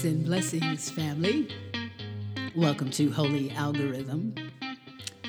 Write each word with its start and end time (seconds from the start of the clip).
Peace 0.00 0.12
and 0.12 0.24
blessings, 0.24 0.88
family. 0.88 1.46
Welcome 2.56 2.90
to 2.92 3.10
Holy 3.10 3.50
Algorithm. 3.50 4.34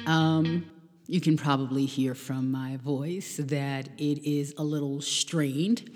Um, 0.05 0.65
you 1.07 1.20
can 1.20 1.35
probably 1.35 1.85
hear 1.85 2.15
from 2.15 2.49
my 2.49 2.77
voice 2.77 3.35
that 3.43 3.89
it 3.97 4.25
is 4.25 4.53
a 4.57 4.63
little 4.63 5.02
strained, 5.02 5.91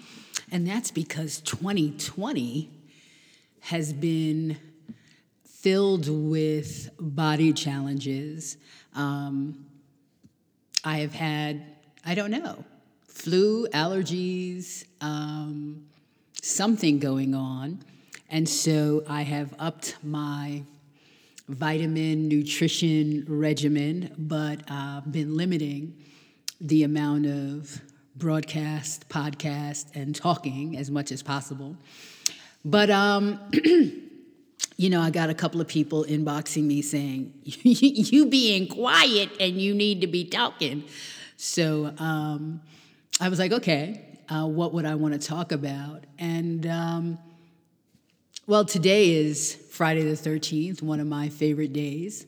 and 0.52 0.68
that's 0.68 0.92
because 0.92 1.40
2020 1.40 2.70
has 3.62 3.94
been 3.94 4.58
filled 5.46 6.10
with 6.10 6.90
body 7.00 7.54
challenges. 7.54 8.58
Um, 8.94 9.68
I 10.84 10.98
have 10.98 11.14
had, 11.14 11.64
I 12.06 12.14
don't 12.14 12.32
know, 12.32 12.66
flu, 13.08 13.70
allergies, 13.70 14.84
um, 15.00 15.86
something 16.42 17.00
going 17.00 17.34
on. 17.34 17.80
And 18.36 18.50
so 18.50 19.02
I 19.08 19.22
have 19.22 19.56
upped 19.60 19.96
my 20.04 20.64
vitamin 21.48 22.28
nutrition 22.28 23.24
regimen, 23.30 24.14
but 24.18 24.60
uh, 24.68 25.00
been 25.10 25.38
limiting 25.38 25.96
the 26.60 26.84
amount 26.84 27.28
of 27.28 27.80
broadcast, 28.18 29.08
podcast, 29.08 29.96
and 29.96 30.14
talking 30.14 30.76
as 30.76 30.92
much 30.92 31.14
as 31.14 31.24
possible. 31.24 31.78
But, 32.66 32.90
um, 32.90 33.40
you 34.76 34.90
know, 34.90 35.00
I 35.00 35.12
got 35.12 35.30
a 35.30 35.34
couple 35.34 35.62
of 35.62 35.70
people 35.70 36.04
inboxing 36.04 36.64
me 36.64 36.82
saying, 36.82 37.34
you 37.44 38.26
being 38.26 38.68
quiet 38.68 39.30
and 39.40 39.62
you 39.62 39.74
need 39.74 40.02
to 40.02 40.08
be 40.08 40.26
talking. 40.26 40.84
So 41.38 41.94
um, 42.00 42.60
I 43.22 43.30
was 43.30 43.40
like, 43.40 43.54
okay, 43.54 44.20
uh, 44.28 44.46
what 44.46 44.74
would 44.74 44.86
I 44.86 44.96
want 44.96 45.14
to 45.14 45.26
talk 45.26 45.54
about? 45.54 46.04
And, 46.20 46.68
um, 46.68 47.18
well, 48.48 48.64
today 48.64 49.16
is 49.16 49.56
Friday 49.72 50.04
the 50.04 50.12
13th, 50.12 50.84
one 50.84 51.00
of 51.00 51.08
my 51.08 51.30
favorite 51.30 51.74
days. 51.74 52.28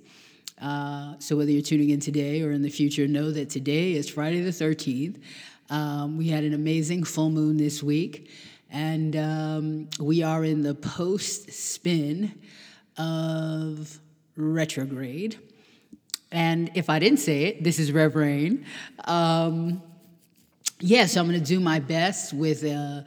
Uh, 0.60 1.14
so 1.20 1.38
whether 1.38 1.52
you're 1.52 1.62
tuning 1.62 1.92
in 1.92 2.00
today 2.00 2.42
or 2.42 2.52
in 2.52 2.64
the 2.64 2.72
future, 2.72 3.08
know 3.08 3.30
that 3.30 3.52
today 3.52 3.94
is 3.94 4.10
Friday 4.10 4.42
the 4.42 4.50
13th. 4.50 5.22
Um, 5.70 6.18
we 6.18 6.28
had 6.30 6.44
an 6.44 6.56
amazing 6.56 7.04
full 7.04 7.30
moon 7.30 7.58
this 7.58 7.84
week, 7.84 8.32
and 8.72 9.16
um, 9.16 9.90
we 10.00 10.24
are 10.24 10.44
in 10.44 10.64
the 10.64 10.74
post 10.74 11.52
spin 11.52 12.34
of 12.98 14.00
retrograde. 14.36 15.38
And 16.32 16.72
if 16.74 16.90
I 16.90 16.98
didn't 16.98 17.20
say 17.20 17.44
it, 17.44 17.64
this 17.64 17.78
is 17.78 17.92
Rev 17.92 18.16
Rain. 18.16 18.66
Um, 19.06 19.84
yeah, 20.80 21.06
so 21.06 21.22
I'm 21.22 21.28
going 21.28 21.40
to 21.40 21.46
do 21.46 21.60
my 21.60 21.80
best 21.80 22.34
with. 22.34 22.66
Uh, 22.66 23.02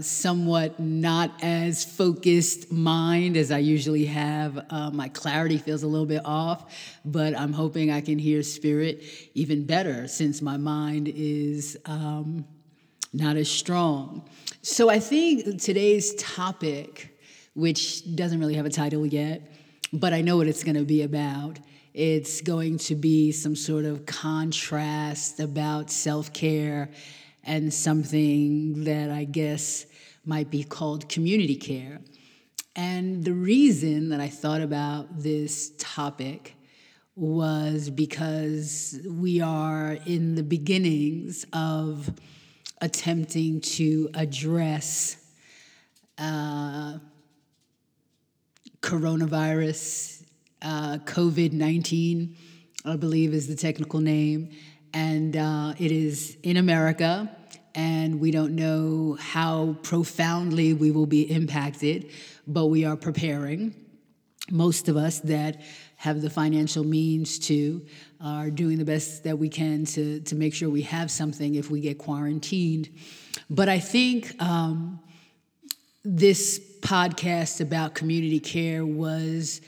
somewhat 0.00 0.80
not 0.80 1.30
as 1.42 1.84
focused 1.84 2.72
mind 2.72 3.36
as 3.36 3.50
I 3.50 3.58
usually 3.58 4.06
have. 4.06 4.64
Uh, 4.70 4.90
my 4.90 5.08
clarity 5.08 5.58
feels 5.58 5.82
a 5.82 5.86
little 5.86 6.06
bit 6.06 6.22
off, 6.24 6.74
but 7.04 7.38
I'm 7.38 7.52
hoping 7.52 7.90
I 7.90 8.00
can 8.00 8.18
hear 8.18 8.42
spirit 8.42 9.04
even 9.34 9.66
better 9.66 10.08
since 10.08 10.40
my 10.40 10.56
mind 10.56 11.08
is 11.08 11.76
um, 11.84 12.46
not 13.12 13.36
as 13.36 13.50
strong. 13.50 14.28
So 14.62 14.88
I 14.88 15.00
think 15.00 15.60
today's 15.60 16.14
topic, 16.14 17.18
which 17.54 18.14
doesn't 18.16 18.40
really 18.40 18.54
have 18.54 18.66
a 18.66 18.70
title 18.70 19.04
yet, 19.04 19.52
but 19.92 20.14
I 20.14 20.22
know 20.22 20.38
what 20.38 20.46
it's 20.46 20.64
going 20.64 20.76
to 20.76 20.84
be 20.84 21.02
about. 21.02 21.58
It's 21.92 22.40
going 22.40 22.78
to 22.78 22.94
be 22.94 23.32
some 23.32 23.56
sort 23.56 23.84
of 23.84 24.06
contrast 24.06 25.40
about 25.40 25.90
self 25.90 26.32
care 26.32 26.90
and 27.48 27.72
something 27.72 28.84
that 28.84 29.10
I 29.10 29.24
guess 29.24 29.86
might 30.26 30.50
be 30.50 30.62
called 30.62 31.08
community 31.08 31.56
care. 31.56 31.98
And 32.76 33.24
the 33.24 33.32
reason 33.32 34.10
that 34.10 34.20
I 34.20 34.28
thought 34.28 34.60
about 34.60 35.22
this 35.22 35.72
topic 35.78 36.54
was 37.16 37.88
because 37.88 39.00
we 39.08 39.40
are 39.40 39.96
in 40.04 40.34
the 40.34 40.42
beginnings 40.42 41.46
of 41.54 42.12
attempting 42.82 43.62
to 43.62 44.10
address 44.12 45.16
uh, 46.18 46.98
coronavirus, 48.82 50.22
uh, 50.60 50.98
COVID 50.98 51.52
19, 51.52 52.36
I 52.84 52.96
believe 52.96 53.32
is 53.32 53.48
the 53.48 53.56
technical 53.56 54.00
name. 54.00 54.50
And 54.92 55.36
uh, 55.36 55.74
it 55.78 55.92
is 55.92 56.36
in 56.42 56.56
America 56.56 57.34
and 57.74 58.18
we 58.18 58.30
don't 58.30 58.56
know 58.56 59.16
how 59.20 59.76
profoundly 59.82 60.72
we 60.72 60.90
will 60.90 61.06
be 61.06 61.30
impacted, 61.30 62.10
but 62.46 62.66
we 62.66 62.84
are 62.84 62.96
preparing. 62.96 63.74
Most 64.50 64.88
of 64.88 64.96
us 64.96 65.20
that 65.20 65.60
have 65.96 66.22
the 66.22 66.30
financial 66.30 66.84
means 66.84 67.38
to 67.40 67.84
are 68.20 68.50
doing 68.50 68.78
the 68.78 68.84
best 68.84 69.24
that 69.24 69.38
we 69.38 69.48
can 69.48 69.84
to, 69.84 70.20
to 70.20 70.34
make 70.34 70.54
sure 70.54 70.70
we 70.70 70.82
have 70.82 71.10
something 71.10 71.54
if 71.54 71.70
we 71.70 71.80
get 71.80 71.98
quarantined. 71.98 72.88
But 73.50 73.68
I 73.68 73.78
think 73.78 74.40
um, 74.42 75.00
this 76.04 76.60
podcast 76.80 77.60
about 77.60 77.94
community 77.94 78.40
care 78.40 78.84
was 78.84 79.60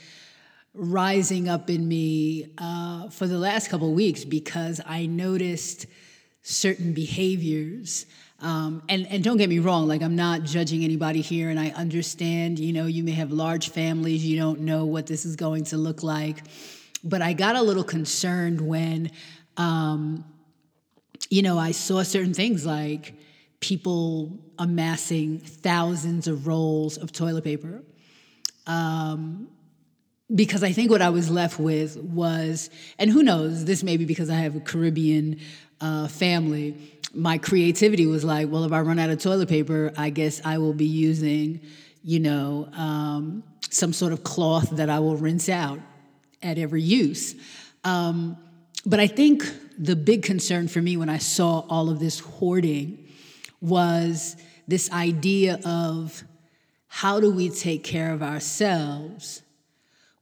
rising 0.73 1.49
up 1.49 1.69
in 1.69 1.87
me 1.87 2.53
uh, 2.57 3.09
for 3.09 3.27
the 3.27 3.37
last 3.37 3.69
couple 3.69 3.89
of 3.89 3.93
weeks 3.93 4.23
because 4.23 4.79
I 4.85 5.05
noticed 5.05 5.85
certain 6.43 6.93
behaviors. 6.93 8.05
Um, 8.39 8.81
and, 8.89 9.05
and 9.07 9.23
don't 9.23 9.37
get 9.37 9.49
me 9.49 9.59
wrong, 9.59 9.87
like 9.87 10.01
I'm 10.01 10.15
not 10.15 10.43
judging 10.43 10.83
anybody 10.83 11.21
here, 11.21 11.49
and 11.49 11.59
I 11.59 11.69
understand, 11.69 12.57
you 12.57 12.73
know, 12.73 12.87
you 12.87 13.03
may 13.03 13.11
have 13.11 13.31
large 13.31 13.69
families, 13.69 14.25
you 14.25 14.37
don't 14.37 14.61
know 14.61 14.85
what 14.85 15.05
this 15.05 15.25
is 15.25 15.35
going 15.35 15.65
to 15.65 15.77
look 15.77 16.01
like. 16.01 16.43
But 17.03 17.21
I 17.21 17.33
got 17.33 17.55
a 17.55 17.61
little 17.61 17.83
concerned 17.83 18.59
when, 18.59 19.11
um, 19.57 20.25
you 21.29 21.43
know, 21.43 21.59
I 21.59 21.71
saw 21.71 22.01
certain 22.01 22.33
things 22.33 22.65
like 22.65 23.13
people 23.59 24.39
amassing 24.57 25.39
thousands 25.39 26.27
of 26.27 26.47
rolls 26.47 26.97
of 26.97 27.11
toilet 27.11 27.43
paper. 27.43 27.83
Um, 28.65 29.49
because 30.33 30.63
I 30.63 30.71
think 30.71 30.91
what 30.91 31.01
I 31.01 31.09
was 31.09 31.29
left 31.29 31.59
with 31.59 31.97
was, 31.97 32.69
and 32.97 33.09
who 33.09 33.23
knows, 33.23 33.65
this 33.65 33.83
may 33.83 33.97
be 33.97 34.05
because 34.05 34.29
I 34.29 34.35
have 34.35 34.55
a 34.55 34.59
Caribbean 34.59 35.39
uh, 35.81 36.07
family, 36.07 36.77
my 37.13 37.37
creativity 37.37 38.05
was 38.05 38.23
like, 38.23 38.49
well, 38.49 38.63
if 38.63 38.71
I 38.71 38.81
run 38.81 38.99
out 38.99 39.09
of 39.09 39.19
toilet 39.19 39.49
paper, 39.49 39.91
I 39.97 40.09
guess 40.09 40.41
I 40.45 40.57
will 40.59 40.73
be 40.73 40.85
using, 40.85 41.61
you 42.03 42.19
know, 42.19 42.69
um, 42.73 43.43
some 43.69 43.91
sort 43.91 44.13
of 44.13 44.23
cloth 44.23 44.69
that 44.71 44.89
I 44.89 44.99
will 44.99 45.17
rinse 45.17 45.49
out 45.49 45.79
at 46.41 46.57
every 46.57 46.81
use. 46.81 47.35
Um, 47.83 48.37
but 48.85 48.99
I 48.99 49.07
think 49.07 49.43
the 49.77 49.95
big 49.95 50.23
concern 50.23 50.67
for 50.67 50.81
me 50.81 50.95
when 50.95 51.09
I 51.09 51.17
saw 51.17 51.65
all 51.69 51.89
of 51.89 51.99
this 51.99 52.19
hoarding 52.19 53.07
was 53.59 54.37
this 54.67 54.91
idea 54.91 55.59
of 55.65 56.23
how 56.87 57.19
do 57.19 57.31
we 57.31 57.49
take 57.49 57.83
care 57.83 58.13
of 58.13 58.23
ourselves 58.23 59.41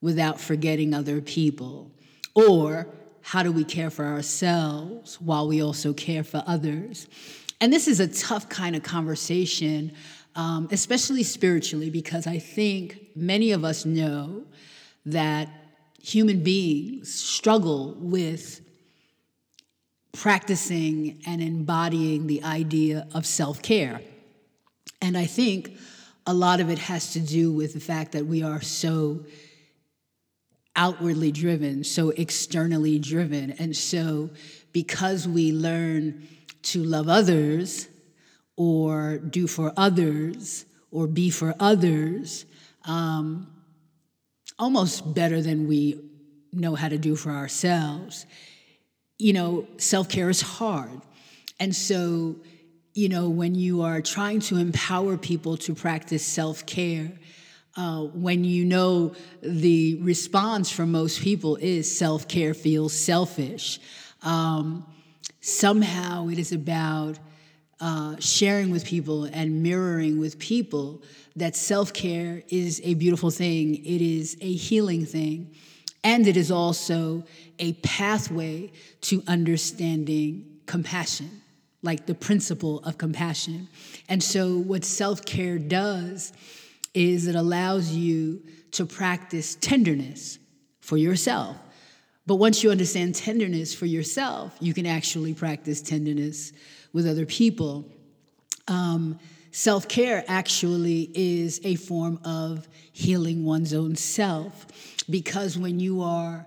without 0.02 0.40
forgetting 0.40 0.94
other 0.94 1.22
people? 1.22 1.92
Or 2.36 2.88
how 3.22 3.44
do 3.44 3.52
we 3.52 3.64
care 3.64 3.90
for 3.90 4.06
ourselves 4.06 5.20
while 5.22 5.48
we 5.48 5.62
also 5.62 5.94
care 5.94 6.24
for 6.24 6.44
others? 6.48 7.08
And 7.62 7.74
this 7.74 7.88
is 7.88 8.00
a 8.00 8.08
tough 8.08 8.48
kind 8.50 8.76
of 8.76 8.84
conversation, 8.84 9.92
um, 10.36 10.68
especially 10.72 11.24
spiritually, 11.24 11.90
because 11.90 12.26
I 12.26 12.40
think 12.40 13.10
many 13.16 13.52
of 13.52 13.66
us 13.66 13.86
know 13.86 14.46
that 15.06 15.50
human 16.02 16.42
beings 16.42 17.14
struggle 17.14 17.96
with 18.00 18.62
practicing 20.14 21.22
and 21.28 21.42
embodying 21.42 22.28
the 22.28 22.44
idea 22.44 23.08
of 23.14 23.26
self 23.26 23.62
care. 23.62 24.02
And 25.02 25.18
I 25.18 25.26
think 25.26 25.78
a 26.26 26.34
lot 26.34 26.60
of 26.60 26.70
it 26.70 26.80
has 26.80 27.14
to 27.14 27.20
do 27.20 27.52
with 27.52 27.74
the 27.74 27.80
fact 27.80 28.12
that 28.14 28.26
we 28.26 28.44
are 28.44 28.62
so 28.62 29.26
outwardly 30.80 31.32
driven, 31.32 31.84
so 31.84 32.10
externally 32.12 32.98
driven. 32.98 33.52
And 33.52 33.76
so, 33.76 34.30
because 34.72 35.28
we 35.28 35.52
learn 35.52 36.26
to 36.62 36.84
love 36.84 37.10
others 37.10 37.90
or 38.56 39.18
do 39.18 39.46
for 39.46 39.74
others 39.76 40.66
or 40.90 41.06
be 41.06 41.30
for 41.30 41.54
others 41.60 42.46
um, 42.86 43.48
almost 44.58 45.14
better 45.14 45.42
than 45.42 45.68
we 45.68 46.02
know 46.54 46.76
how 46.76 46.88
to 46.88 46.98
do 46.98 47.16
for 47.16 47.32
ourselves, 47.32 48.26
you 49.18 49.34
know, 49.34 49.68
self 49.78 50.08
care 50.08 50.30
is 50.30 50.42
hard. 50.42 51.02
And 51.60 51.76
so, 51.76 52.38
you 52.94 53.10
know, 53.10 53.28
when 53.28 53.54
you 53.54 53.82
are 53.82 54.02
trying 54.02 54.40
to 54.42 54.56
empower 54.56 55.18
people 55.18 55.58
to 55.58 55.76
practice 55.76 56.26
self 56.26 56.66
care, 56.66 57.12
uh, 57.76 58.02
when 58.02 58.44
you 58.44 58.66
know 58.66 59.14
the 59.42 59.98
response 60.02 60.72
from 60.72 60.92
most 60.92 61.22
people 61.22 61.56
is 61.58 61.98
self 61.98 62.28
care 62.28 62.54
feels 62.54 62.94
selfish. 62.94 63.80
Um, 64.22 64.86
somehow 65.42 66.28
it 66.28 66.40
is 66.40 66.52
about 66.52 67.18
uh, 67.80 68.16
sharing 68.20 68.72
with 68.72 68.86
people 68.86 69.26
and 69.26 69.64
mirroring 69.64 70.20
with 70.20 70.38
people 70.40 71.02
that 71.36 71.56
self 71.56 71.94
care 71.94 72.44
is 72.50 72.82
a 72.84 72.94
beautiful 72.96 73.32
thing, 73.32 73.76
it 73.76 74.02
is 74.02 74.38
a 74.42 74.54
healing 74.54 75.06
thing, 75.06 75.56
and 76.04 76.28
it 76.28 76.38
is 76.38 76.52
also 76.52 77.24
a 77.60 77.74
pathway 77.74 78.72
to 79.02 79.24
understanding 79.28 80.46
compassion, 80.66 81.42
like 81.82 82.06
the 82.06 82.16
principle 82.16 82.80
of 82.80 82.98
compassion. 82.98 83.70
And 84.10 84.22
so, 84.22 84.58
what 84.58 84.84
self 84.84 85.24
care 85.24 85.58
does 85.58 86.34
is 86.94 87.28
it 87.28 87.36
allows 87.36 87.92
you 87.92 88.42
to 88.72 88.86
practice 88.86 89.56
tenderness 89.56 90.40
for 90.80 90.98
yourself. 90.98 91.58
But 92.26 92.36
once 92.36 92.64
you 92.64 92.72
understand 92.72 93.16
tenderness 93.16 93.74
for 93.74 93.86
yourself, 93.86 94.56
you 94.60 94.74
can 94.74 94.86
actually 94.86 95.34
practice 95.34 95.82
tenderness 95.82 96.54
with 96.94 97.08
other 97.08 97.26
people. 97.26 97.86
Um, 98.68 99.20
Self 99.52 99.88
care 99.88 100.24
actually 100.28 101.10
is 101.16 101.60
a 101.64 101.76
form 101.76 102.20
of 102.24 102.68
healing 102.92 103.44
one's 103.44 103.74
own 103.74 103.96
self 103.96 104.68
because 105.10 105.58
when 105.58 105.80
you 105.80 106.02
are 106.04 106.46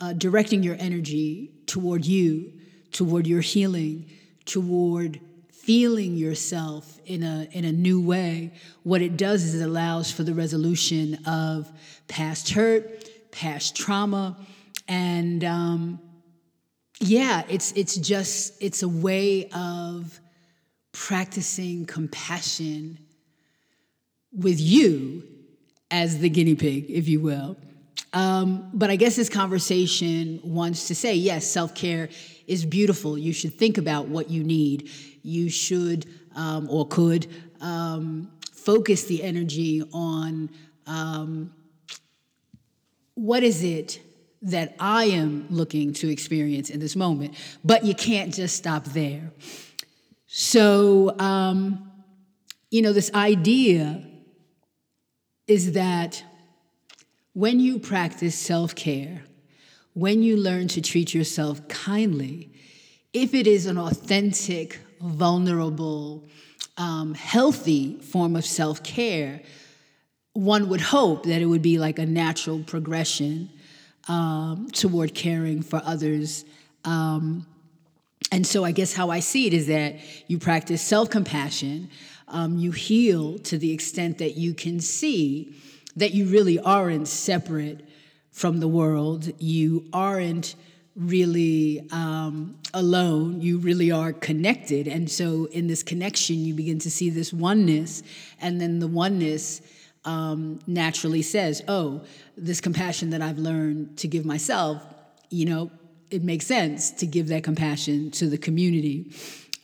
uh, 0.00 0.12
directing 0.12 0.62
your 0.62 0.76
energy 0.78 1.50
toward 1.66 2.04
you, 2.04 2.52
toward 2.90 3.26
your 3.26 3.40
healing, 3.40 4.10
toward 4.44 5.20
feeling 5.62 6.16
yourself 6.16 6.98
in 7.06 7.22
a, 7.22 7.46
in 7.52 7.64
a 7.64 7.72
new 7.72 8.00
way, 8.00 8.52
what 8.82 9.00
it 9.00 9.16
does 9.16 9.44
is 9.44 9.60
it 9.60 9.64
allows 9.64 10.10
for 10.10 10.24
the 10.24 10.34
resolution 10.34 11.18
of 11.26 11.70
past 12.08 12.50
hurt, 12.50 13.08
past 13.30 13.76
trauma, 13.76 14.36
and 14.88 15.44
um, 15.44 16.00
yeah, 17.00 17.44
it's, 17.48 17.72
it's 17.72 17.96
just, 17.96 18.60
it's 18.60 18.82
a 18.82 18.88
way 18.88 19.48
of 19.54 20.20
practicing 20.90 21.86
compassion 21.86 22.98
with 24.32 24.60
you 24.60 25.22
as 25.90 26.18
the 26.18 26.28
guinea 26.28 26.56
pig, 26.56 26.86
if 26.90 27.06
you 27.06 27.20
will. 27.20 27.56
Um, 28.12 28.68
but 28.74 28.90
I 28.90 28.96
guess 28.96 29.16
this 29.16 29.28
conversation 29.28 30.40
wants 30.42 30.88
to 30.88 30.94
say 30.94 31.14
yes, 31.14 31.46
self 31.46 31.74
care 31.74 32.08
is 32.46 32.66
beautiful. 32.66 33.16
You 33.16 33.32
should 33.32 33.54
think 33.54 33.78
about 33.78 34.08
what 34.08 34.28
you 34.28 34.44
need. 34.44 34.90
You 35.22 35.50
should 35.50 36.06
um, 36.34 36.68
or 36.70 36.86
could 36.88 37.26
um, 37.60 38.30
focus 38.52 39.04
the 39.04 39.22
energy 39.22 39.82
on 39.92 40.50
um, 40.86 41.52
what 43.14 43.42
is 43.42 43.62
it 43.62 44.00
that 44.42 44.74
I 44.80 45.04
am 45.04 45.46
looking 45.50 45.92
to 45.94 46.10
experience 46.10 46.68
in 46.68 46.80
this 46.80 46.96
moment. 46.96 47.34
But 47.64 47.84
you 47.84 47.94
can't 47.94 48.34
just 48.34 48.56
stop 48.56 48.84
there. 48.86 49.30
So, 50.26 51.16
um, 51.18 51.90
you 52.70 52.82
know, 52.82 52.92
this 52.92 53.12
idea 53.14 54.04
is 55.46 55.72
that 55.72 56.24
when 57.34 57.60
you 57.60 57.78
practice 57.78 58.36
self 58.36 58.74
care, 58.74 59.22
when 59.94 60.22
you 60.22 60.36
learn 60.36 60.68
to 60.68 60.80
treat 60.80 61.14
yourself 61.14 61.66
kindly, 61.68 62.52
if 63.12 63.34
it 63.34 63.46
is 63.46 63.66
an 63.66 63.78
authentic, 63.78 64.80
vulnerable, 65.02 66.24
um, 66.78 67.14
healthy 67.14 67.98
form 68.00 68.36
of 68.36 68.44
self 68.44 68.82
care, 68.82 69.42
one 70.32 70.68
would 70.68 70.80
hope 70.80 71.24
that 71.24 71.42
it 71.42 71.46
would 71.46 71.62
be 71.62 71.78
like 71.78 71.98
a 71.98 72.06
natural 72.06 72.60
progression 72.60 73.50
um, 74.08 74.68
toward 74.72 75.14
caring 75.14 75.62
for 75.62 75.82
others 75.84 76.44
um, 76.84 77.46
and 78.30 78.46
so 78.46 78.64
I 78.64 78.72
guess 78.72 78.94
how 78.94 79.10
I 79.10 79.20
see 79.20 79.46
it 79.46 79.52
is 79.52 79.66
that 79.66 79.96
you 80.26 80.38
practice 80.38 80.82
self 80.82 81.10
compassion, 81.10 81.90
um, 82.28 82.58
you 82.58 82.72
heal 82.72 83.38
to 83.40 83.58
the 83.58 83.72
extent 83.72 84.18
that 84.18 84.36
you 84.36 84.54
can 84.54 84.80
see 84.80 85.54
that 85.96 86.14
you 86.14 86.26
really 86.26 86.58
aren't 86.58 87.08
separate 87.08 87.86
from 88.30 88.60
the 88.60 88.68
world. 88.68 89.30
You 89.38 89.86
aren't 89.92 90.54
really 90.94 91.86
um, 91.90 92.56
alone. 92.74 93.40
You 93.40 93.58
really 93.58 93.90
are 93.90 94.12
connected. 94.12 94.86
And 94.86 95.10
so 95.10 95.46
in 95.46 95.66
this 95.66 95.82
connection, 95.82 96.36
you 96.36 96.54
begin 96.54 96.78
to 96.80 96.90
see 96.90 97.10
this 97.10 97.32
oneness. 97.32 98.02
And 98.40 98.60
then 98.60 98.78
the 98.78 98.86
oneness 98.86 99.62
um, 100.04 100.58
naturally 100.66 101.22
says, 101.22 101.62
oh, 101.68 102.04
this 102.36 102.60
compassion 102.60 103.10
that 103.10 103.22
I've 103.22 103.38
learned 103.38 103.98
to 103.98 104.08
give 104.08 104.24
myself, 104.24 104.82
you 105.30 105.46
know, 105.46 105.70
it 106.10 106.22
makes 106.22 106.46
sense 106.46 106.90
to 106.90 107.06
give 107.06 107.28
that 107.28 107.42
compassion 107.42 108.10
to 108.12 108.28
the 108.28 108.36
community. 108.36 109.12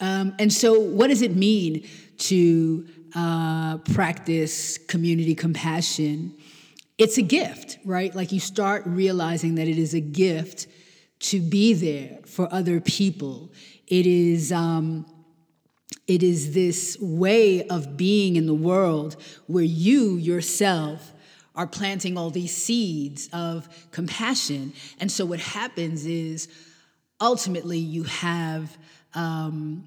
Um, 0.00 0.34
and 0.38 0.52
so, 0.52 0.80
what 0.80 1.08
does 1.08 1.22
it 1.22 1.36
mean 1.36 1.86
to 2.18 2.86
uh, 3.14 3.78
practice 3.78 4.78
community 4.78 5.34
compassion? 5.34 6.34
It's 6.96 7.18
a 7.18 7.22
gift, 7.22 7.78
right? 7.84 8.14
Like 8.14 8.32
you 8.32 8.40
start 8.40 8.84
realizing 8.86 9.56
that 9.56 9.68
it 9.68 9.78
is 9.78 9.94
a 9.94 10.00
gift 10.00 10.66
to 11.20 11.40
be 11.40 11.74
there 11.74 12.20
for 12.26 12.52
other 12.52 12.80
people. 12.80 13.50
It 13.86 14.06
is. 14.06 14.52
Um, 14.52 15.06
it 16.06 16.22
is 16.22 16.54
this 16.54 16.96
way 17.00 17.66
of 17.68 17.96
being 17.98 18.36
in 18.36 18.46
the 18.46 18.54
world 18.54 19.16
where 19.46 19.64
you 19.64 20.16
yourself 20.16 21.12
are 21.54 21.66
planting 21.66 22.16
all 22.16 22.30
these 22.30 22.56
seeds 22.56 23.28
of 23.32 23.68
compassion. 23.90 24.72
And 25.00 25.12
so 25.12 25.26
what 25.26 25.40
happens 25.40 26.06
is 26.06 26.48
ultimately 27.20 27.78
you 27.78 28.04
have 28.04 28.78
um, 29.14 29.84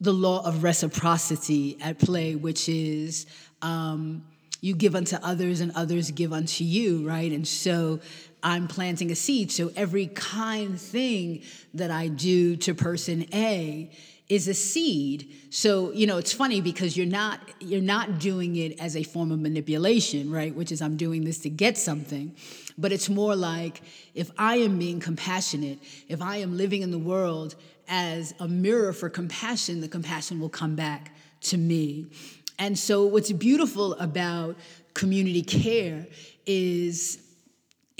the 0.00 0.12
law 0.12 0.44
of 0.44 0.62
reciprocity 0.62 1.78
at 1.80 1.98
play, 1.98 2.34
which 2.34 2.68
is 2.68 3.26
um, 3.62 4.26
you 4.60 4.74
give 4.74 4.94
unto 4.94 5.16
others 5.22 5.60
and 5.60 5.72
others 5.74 6.10
give 6.10 6.32
unto 6.32 6.64
you, 6.64 7.06
right? 7.06 7.30
And 7.32 7.46
so 7.46 8.00
I'm 8.42 8.68
planting 8.68 9.10
a 9.10 9.14
seed. 9.14 9.52
So 9.52 9.70
every 9.76 10.06
kind 10.06 10.80
thing 10.80 11.42
that 11.74 11.90
I 11.90 12.08
do 12.08 12.56
to 12.56 12.74
person 12.74 13.26
A 13.32 13.90
is 14.28 14.46
a 14.46 14.54
seed. 14.54 15.28
So, 15.50 15.90
you 15.92 16.06
know, 16.06 16.18
it's 16.18 16.32
funny 16.32 16.60
because 16.60 16.96
you're 16.96 17.06
not 17.06 17.40
you're 17.58 17.80
not 17.80 18.20
doing 18.20 18.56
it 18.56 18.80
as 18.80 18.96
a 18.96 19.02
form 19.02 19.32
of 19.32 19.40
manipulation, 19.40 20.30
right? 20.30 20.54
Which 20.54 20.70
is 20.70 20.80
I'm 20.80 20.96
doing 20.96 21.24
this 21.24 21.38
to 21.40 21.50
get 21.50 21.76
something. 21.76 22.34
But 22.78 22.92
it's 22.92 23.08
more 23.08 23.34
like 23.34 23.82
if 24.14 24.30
I 24.38 24.56
am 24.56 24.78
being 24.78 25.00
compassionate, 25.00 25.80
if 26.08 26.22
I 26.22 26.36
am 26.36 26.56
living 26.56 26.82
in 26.82 26.92
the 26.92 26.98
world 26.98 27.56
as 27.88 28.32
a 28.38 28.46
mirror 28.46 28.92
for 28.92 29.10
compassion, 29.10 29.80
the 29.80 29.88
compassion 29.88 30.40
will 30.40 30.48
come 30.48 30.76
back 30.76 31.12
to 31.42 31.58
me. 31.58 32.06
And 32.58 32.78
so 32.78 33.04
what's 33.06 33.32
beautiful 33.32 33.94
about 33.94 34.56
community 34.94 35.42
care 35.42 36.06
is 36.46 37.18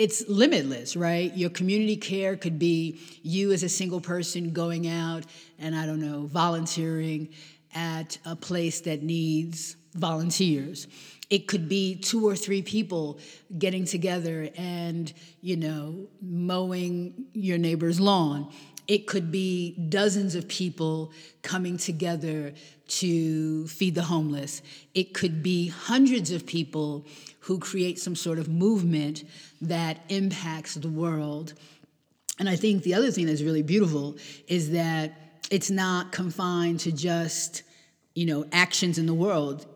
it's 0.00 0.26
limitless, 0.28 0.96
right? 0.96 1.36
Your 1.36 1.50
community 1.50 1.94
care 1.94 2.34
could 2.34 2.58
be 2.58 2.98
you 3.22 3.52
as 3.52 3.62
a 3.62 3.68
single 3.68 4.00
person 4.00 4.54
going 4.54 4.88
out 4.88 5.24
and 5.58 5.76
I 5.76 5.84
don't 5.84 6.00
know, 6.00 6.22
volunteering 6.22 7.28
at 7.74 8.16
a 8.24 8.34
place 8.34 8.80
that 8.80 9.02
needs 9.02 9.76
volunteers. 9.94 10.88
It 11.28 11.46
could 11.48 11.68
be 11.68 11.96
two 11.96 12.26
or 12.26 12.34
three 12.34 12.62
people 12.62 13.18
getting 13.58 13.84
together 13.84 14.48
and, 14.56 15.12
you 15.42 15.58
know, 15.58 16.08
mowing 16.22 17.26
your 17.34 17.58
neighbor's 17.58 18.00
lawn. 18.00 18.50
It 18.88 19.06
could 19.06 19.30
be 19.30 19.76
dozens 19.90 20.34
of 20.34 20.48
people 20.48 21.12
coming 21.42 21.76
together 21.76 22.54
to 22.88 23.66
feed 23.68 23.94
the 23.94 24.02
homeless. 24.04 24.62
It 24.94 25.12
could 25.12 25.42
be 25.42 25.68
hundreds 25.68 26.32
of 26.32 26.46
people 26.46 27.04
who 27.40 27.58
create 27.58 27.98
some 27.98 28.14
sort 28.14 28.38
of 28.38 28.48
movement 28.48 29.24
that 29.60 29.98
impacts 30.08 30.74
the 30.74 30.88
world. 30.88 31.54
And 32.38 32.48
I 32.48 32.56
think 32.56 32.82
the 32.82 32.94
other 32.94 33.10
thing 33.10 33.26
that's 33.26 33.42
really 33.42 33.62
beautiful 33.62 34.16
is 34.46 34.70
that 34.72 35.42
it's 35.50 35.70
not 35.70 36.12
confined 36.12 36.80
to 36.80 36.92
just, 36.92 37.62
you 38.14 38.26
know, 38.26 38.46
actions 38.52 38.98
in 38.98 39.06
the 39.06 39.14
world. 39.14 39.66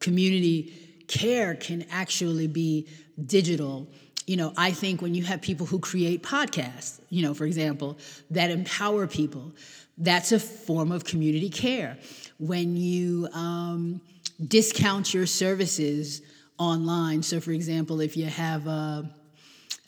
Community 0.00 1.04
care 1.08 1.54
can 1.54 1.86
actually 1.90 2.46
be 2.46 2.88
digital. 3.26 3.88
You 4.26 4.36
know, 4.36 4.52
I 4.56 4.72
think 4.72 5.02
when 5.02 5.14
you 5.14 5.22
have 5.24 5.42
people 5.42 5.66
who 5.66 5.78
create 5.78 6.22
podcasts, 6.22 7.00
you 7.10 7.22
know, 7.22 7.34
for 7.34 7.44
example, 7.44 7.98
that 8.30 8.50
empower 8.50 9.06
people, 9.06 9.52
that's 9.98 10.32
a 10.32 10.38
form 10.38 10.92
of 10.92 11.04
community 11.04 11.50
care. 11.50 11.98
When 12.38 12.76
you 12.76 13.28
um, 13.32 14.00
discount 14.46 15.14
your 15.14 15.26
services 15.26 16.22
online, 16.58 17.22
so 17.22 17.40
for 17.40 17.52
example, 17.52 18.00
if 18.00 18.16
you 18.16 18.26
have 18.26 18.66
a 18.66 19.10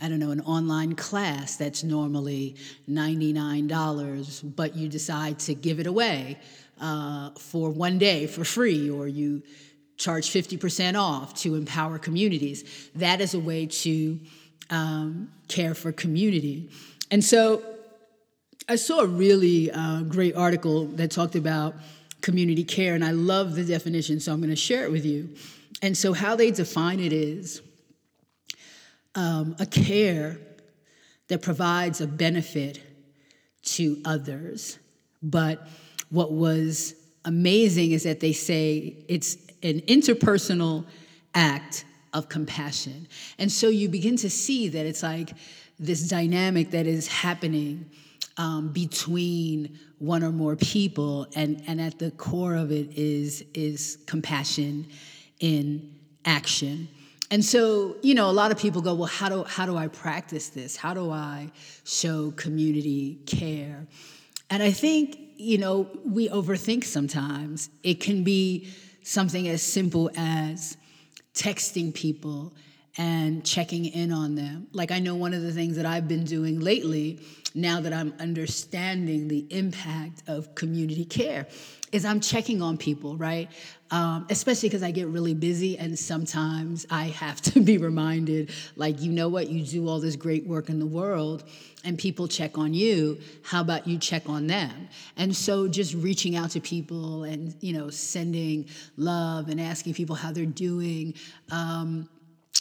I 0.00 0.10
don't 0.10 0.18
know, 0.18 0.30
an 0.30 0.42
online 0.42 0.94
class 0.94 1.56
that's 1.56 1.82
normally 1.82 2.56
$99, 2.88 4.54
but 4.54 4.76
you 4.76 4.88
decide 4.88 5.38
to 5.40 5.54
give 5.54 5.80
it 5.80 5.86
away 5.86 6.38
uh, 6.80 7.30
for 7.38 7.70
one 7.70 7.96
day 7.96 8.26
for 8.26 8.44
free, 8.44 8.90
or 8.90 9.08
you 9.08 9.42
charge 9.96 10.28
50% 10.28 11.00
off 11.00 11.34
to 11.36 11.54
empower 11.54 11.98
communities. 11.98 12.90
That 12.94 13.22
is 13.22 13.32
a 13.32 13.40
way 13.40 13.66
to 13.66 14.20
um, 14.68 15.32
care 15.48 15.74
for 15.74 15.92
community. 15.92 16.68
And 17.10 17.24
so 17.24 17.62
I 18.68 18.76
saw 18.76 19.00
a 19.00 19.06
really 19.06 19.70
uh, 19.70 20.02
great 20.02 20.36
article 20.36 20.86
that 20.86 21.10
talked 21.10 21.36
about 21.36 21.74
community 22.20 22.64
care, 22.64 22.94
and 22.94 23.04
I 23.04 23.12
love 23.12 23.54
the 23.54 23.64
definition, 23.64 24.20
so 24.20 24.32
I'm 24.32 24.40
going 24.40 24.50
to 24.50 24.56
share 24.56 24.84
it 24.84 24.90
with 24.90 25.06
you. 25.06 25.30
And 25.82 25.96
so, 25.96 26.12
how 26.12 26.36
they 26.36 26.50
define 26.50 27.00
it 27.00 27.12
is 27.12 27.60
um, 29.14 29.56
a 29.58 29.66
care 29.66 30.38
that 31.28 31.42
provides 31.42 32.00
a 32.00 32.06
benefit 32.06 32.80
to 33.62 34.00
others. 34.04 34.78
But 35.22 35.66
what 36.10 36.32
was 36.32 36.94
amazing 37.24 37.92
is 37.92 38.04
that 38.04 38.20
they 38.20 38.32
say 38.32 39.04
it's 39.08 39.36
an 39.62 39.80
interpersonal 39.82 40.86
act 41.34 41.84
of 42.14 42.28
compassion. 42.28 43.08
And 43.38 43.50
so 43.50 43.68
you 43.68 43.88
begin 43.88 44.16
to 44.18 44.30
see 44.30 44.68
that 44.68 44.86
it's 44.86 45.02
like 45.02 45.32
this 45.78 46.08
dynamic 46.08 46.70
that 46.70 46.86
is 46.86 47.08
happening 47.08 47.90
um, 48.38 48.72
between 48.72 49.78
one 49.98 50.22
or 50.22 50.30
more 50.30 50.56
people, 50.56 51.26
and, 51.34 51.62
and 51.66 51.80
at 51.80 51.98
the 51.98 52.10
core 52.12 52.54
of 52.54 52.70
it 52.70 52.90
is, 52.96 53.44
is 53.54 53.98
compassion 54.06 54.86
in 55.40 55.94
action. 56.24 56.88
And 57.30 57.44
so, 57.44 57.96
you 58.02 58.14
know, 58.14 58.30
a 58.30 58.32
lot 58.32 58.52
of 58.52 58.58
people 58.58 58.80
go, 58.80 58.94
well, 58.94 59.08
how 59.08 59.28
do, 59.28 59.44
how 59.44 59.66
do 59.66 59.76
I 59.76 59.88
practice 59.88 60.48
this? 60.50 60.76
How 60.76 60.94
do 60.94 61.10
I 61.10 61.50
show 61.84 62.30
community 62.32 63.18
care? 63.26 63.86
And 64.48 64.62
I 64.62 64.70
think, 64.70 65.18
you 65.36 65.58
know, 65.58 65.88
we 66.04 66.28
overthink 66.28 66.84
sometimes. 66.84 67.68
It 67.82 68.00
can 68.00 68.22
be 68.22 68.72
something 69.02 69.48
as 69.48 69.62
simple 69.62 70.10
as 70.16 70.76
texting 71.34 71.92
people 71.92 72.52
and 72.98 73.44
checking 73.44 73.86
in 73.86 74.12
on 74.12 74.34
them. 74.34 74.68
Like, 74.72 74.90
I 74.90 74.98
know 74.98 75.14
one 75.14 75.34
of 75.34 75.42
the 75.42 75.52
things 75.52 75.76
that 75.76 75.86
I've 75.86 76.08
been 76.08 76.24
doing 76.24 76.60
lately, 76.60 77.20
now 77.54 77.80
that 77.80 77.92
I'm 77.92 78.14
understanding 78.18 79.28
the 79.28 79.46
impact 79.50 80.22
of 80.26 80.54
community 80.54 81.04
care, 81.04 81.46
is 81.92 82.04
I'm 82.04 82.20
checking 82.20 82.62
on 82.62 82.78
people, 82.78 83.16
right? 83.16 83.48
Um, 83.90 84.26
especially 84.30 84.68
because 84.68 84.82
I 84.82 84.90
get 84.90 85.06
really 85.08 85.34
busy 85.34 85.78
and 85.78 85.96
sometimes 85.98 86.84
I 86.90 87.04
have 87.04 87.40
to 87.42 87.60
be 87.70 87.78
reminded, 87.78 88.50
like, 88.76 89.00
you 89.00 89.12
know 89.12 89.28
what, 89.28 89.48
you 89.48 89.64
do 89.64 89.88
all 89.88 90.00
this 90.00 90.16
great 90.16 90.46
work 90.46 90.68
in 90.68 90.78
the 90.78 90.86
world 90.86 91.44
and 91.84 91.96
people 91.96 92.26
check 92.26 92.58
on 92.58 92.74
you. 92.74 93.18
How 93.42 93.60
about 93.60 93.86
you 93.86 93.98
check 93.98 94.28
on 94.28 94.46
them? 94.46 94.88
And 95.16 95.34
so 95.34 95.68
just 95.68 95.94
reaching 95.94 96.34
out 96.34 96.50
to 96.50 96.60
people 96.60 97.24
and, 97.24 97.54
you 97.60 97.72
know, 97.72 97.90
sending 97.90 98.66
love 98.96 99.48
and 99.48 99.60
asking 99.60 99.94
people 99.94 100.16
how 100.16 100.32
they're 100.32 100.46
doing. 100.46 101.14
Um, 101.50 102.08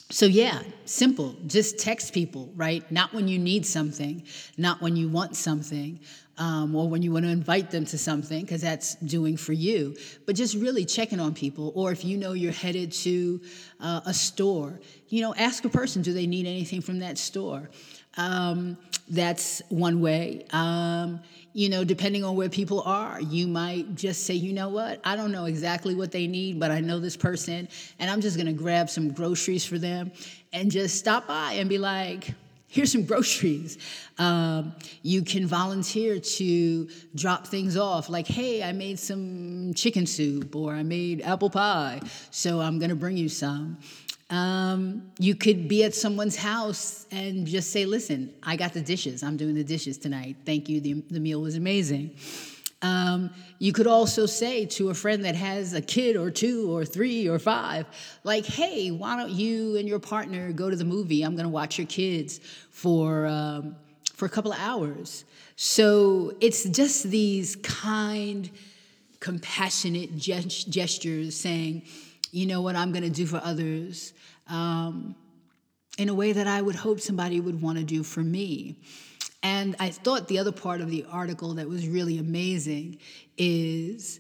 so, 0.10 0.28
yeah, 0.28 0.62
simple. 0.86 1.36
Just 1.48 1.80
text 1.80 2.14
people, 2.14 2.52
right? 2.56 2.90
Not 2.92 3.14
when 3.14 3.28
you 3.28 3.40
need 3.40 3.66
something, 3.66 4.24
not 4.58 4.82
when 4.82 4.96
you 4.96 5.10
want 5.10 5.36
something, 5.36 6.00
um, 6.38 6.76
or 6.76 6.88
when 6.88 7.02
you 7.02 7.12
want 7.12 7.26
to 7.26 7.32
invite 7.32 7.72
them 7.72 7.86
to 7.86 7.98
something, 7.98 8.42
because 8.42 8.62
that's 8.62 8.96
doing 8.96 9.36
for 9.36 9.54
you. 9.54 9.96
But 10.26 10.36
just 10.36 10.56
really 10.56 10.86
checking 10.86 11.20
on 11.20 11.34
people. 11.34 11.72
Or 11.76 11.92
if 11.92 12.06
you 12.06 12.18
know 12.18 12.34
you're 12.34 12.52
headed 12.52 12.92
to 12.92 13.42
uh, 13.80 14.02
a 14.06 14.14
store, 14.14 14.80
you 15.10 15.22
know, 15.22 15.34
ask 15.36 15.66
a 15.66 15.70
person, 15.70 16.02
do 16.02 16.14
they 16.14 16.28
need 16.28 16.46
anything 16.46 16.82
from 16.82 17.00
that 17.00 17.18
store? 17.18 17.70
Um, 18.18 18.78
that's 19.10 19.62
one 19.70 20.02
way. 20.02 20.46
Um, 20.52 21.22
you 21.56 21.70
know, 21.70 21.86
depending 21.86 22.22
on 22.26 22.36
where 22.36 22.50
people 22.50 22.82
are, 22.82 23.22
you 23.22 23.48
might 23.48 23.96
just 23.96 24.26
say, 24.26 24.34
you 24.34 24.52
know 24.52 24.68
what, 24.68 25.00
I 25.06 25.16
don't 25.16 25.32
know 25.32 25.46
exactly 25.46 25.96
what 25.96 26.12
they 26.12 26.28
need, 26.28 26.60
but 26.60 26.70
I 26.70 26.82
know 26.82 27.00
this 27.00 27.16
person, 27.16 27.70
and 27.98 28.12
I'm 28.12 28.20
just 28.20 28.36
gonna 28.36 28.52
grab 28.52 28.90
some 28.90 29.14
groceries 29.14 29.64
for 29.66 29.78
them 29.78 30.12
and 30.52 30.70
just 30.70 30.98
stop 30.98 31.28
by 31.28 31.54
and 31.54 31.70
be 31.70 31.78
like, 31.78 32.34
here's 32.68 32.92
some 32.92 33.06
groceries. 33.06 33.78
Um, 34.18 34.76
you 35.02 35.22
can 35.22 35.48
volunteer 35.48 36.20
to 36.20 36.90
drop 37.16 37.48
things 37.48 37.78
off, 37.78 38.10
like, 38.10 38.28
hey, 38.28 38.62
I 38.62 38.74
made 38.74 39.00
some 39.00 39.74
chicken 39.76 40.06
soup 40.06 40.58
or 40.58 40.74
I 40.74 40.84
made 40.84 41.22
apple 41.22 41.50
pie, 41.50 42.02
so 42.32 42.60
I'm 42.60 42.80
gonna 42.80 42.96
bring 42.96 43.16
you 43.16 43.30
some. 43.30 43.78
Um, 44.30 45.12
you 45.20 45.36
could 45.36 45.68
be 45.68 45.84
at 45.84 45.94
someone's 45.94 46.36
house 46.36 47.06
and 47.12 47.46
just 47.46 47.72
say, 47.72 47.86
listen, 47.86 48.34
I 48.42 48.56
got 48.56 48.74
the 48.74 48.82
dishes. 48.82 49.22
I'm 49.22 49.38
doing 49.38 49.54
the 49.54 49.64
dishes 49.64 49.98
tonight. 49.98 50.38
Thank 50.46 50.68
you. 50.68 50.82
The, 50.82 50.94
the 51.12 51.20
meal 51.20 51.42
was 51.42 51.56
amazing. 51.56 52.16
Um, 52.82 53.32
you 53.60 53.72
could 53.72 53.88
also 53.88 54.26
say 54.26 54.66
to 54.66 54.90
a 54.90 54.94
friend 54.94 55.26
that 55.26 55.36
has 55.36 55.74
a 55.74 55.82
kid 55.82 56.16
or 56.18 56.30
two 56.30 56.76
or 56.76 56.86
three 56.86 57.28
or 57.28 57.40
five, 57.40 57.86
like, 58.24 58.46
hey, 58.46 58.92
why 58.92 59.16
don't 59.16 59.32
you 59.32 59.78
and 59.78 59.88
your 59.88 60.00
partner 60.00 60.52
go 60.52 60.70
to 60.70 60.76
the 60.76 60.86
movie? 60.86 61.24
I'm 61.24 61.36
going 61.36 61.46
to 61.46 61.50
watch 61.50 61.78
your 61.78 61.88
kids 61.88 62.40
for, 62.72 63.28
um, 63.28 63.76
for 64.14 64.26
a 64.26 64.30
couple 64.30 64.52
of 64.52 64.60
hours. 64.60 65.26
So 65.56 66.36
it's 66.42 66.64
just 66.66 67.10
these 67.10 67.56
kind, 67.58 68.50
compassionate 69.20 70.16
gestures 70.18 71.36
saying, 71.36 71.84
you 72.32 72.46
know 72.46 72.62
what 72.62 72.76
I'm 72.76 72.92
going 72.92 73.04
to 73.04 73.10
do 73.10 73.26
for 73.26 73.40
others 73.44 74.14
um, 74.48 75.16
in 75.98 76.10
a 76.10 76.14
way 76.14 76.32
that 76.32 76.48
I 76.48 76.62
would 76.62 76.76
hope 76.76 77.00
somebody 77.00 77.40
would 77.40 77.62
want 77.62 77.78
to 77.78 77.84
do 77.84 78.04
for 78.04 78.22
me. 78.22 78.78
And 79.44 79.76
I 79.80 79.90
thought 79.90 80.28
the 80.28 80.40
other 80.40 80.52
part 80.52 80.82
of 80.82 80.90
the 80.90 81.06
article 81.10 81.54
that 81.56 81.70
was 81.70 81.88
really 81.88 82.18
amazing 82.18 82.98
is 83.38 84.20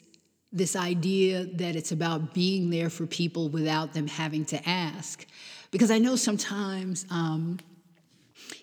this 0.51 0.75
idea 0.75 1.45
that 1.45 1.75
it's 1.75 1.91
about 1.91 2.33
being 2.33 2.69
there 2.69 2.89
for 2.89 3.05
people 3.05 3.49
without 3.49 3.93
them 3.93 4.07
having 4.07 4.45
to 4.45 4.69
ask. 4.69 5.25
Because 5.71 5.91
I 5.91 5.97
know 5.97 6.15
sometimes, 6.15 7.05
um, 7.09 7.59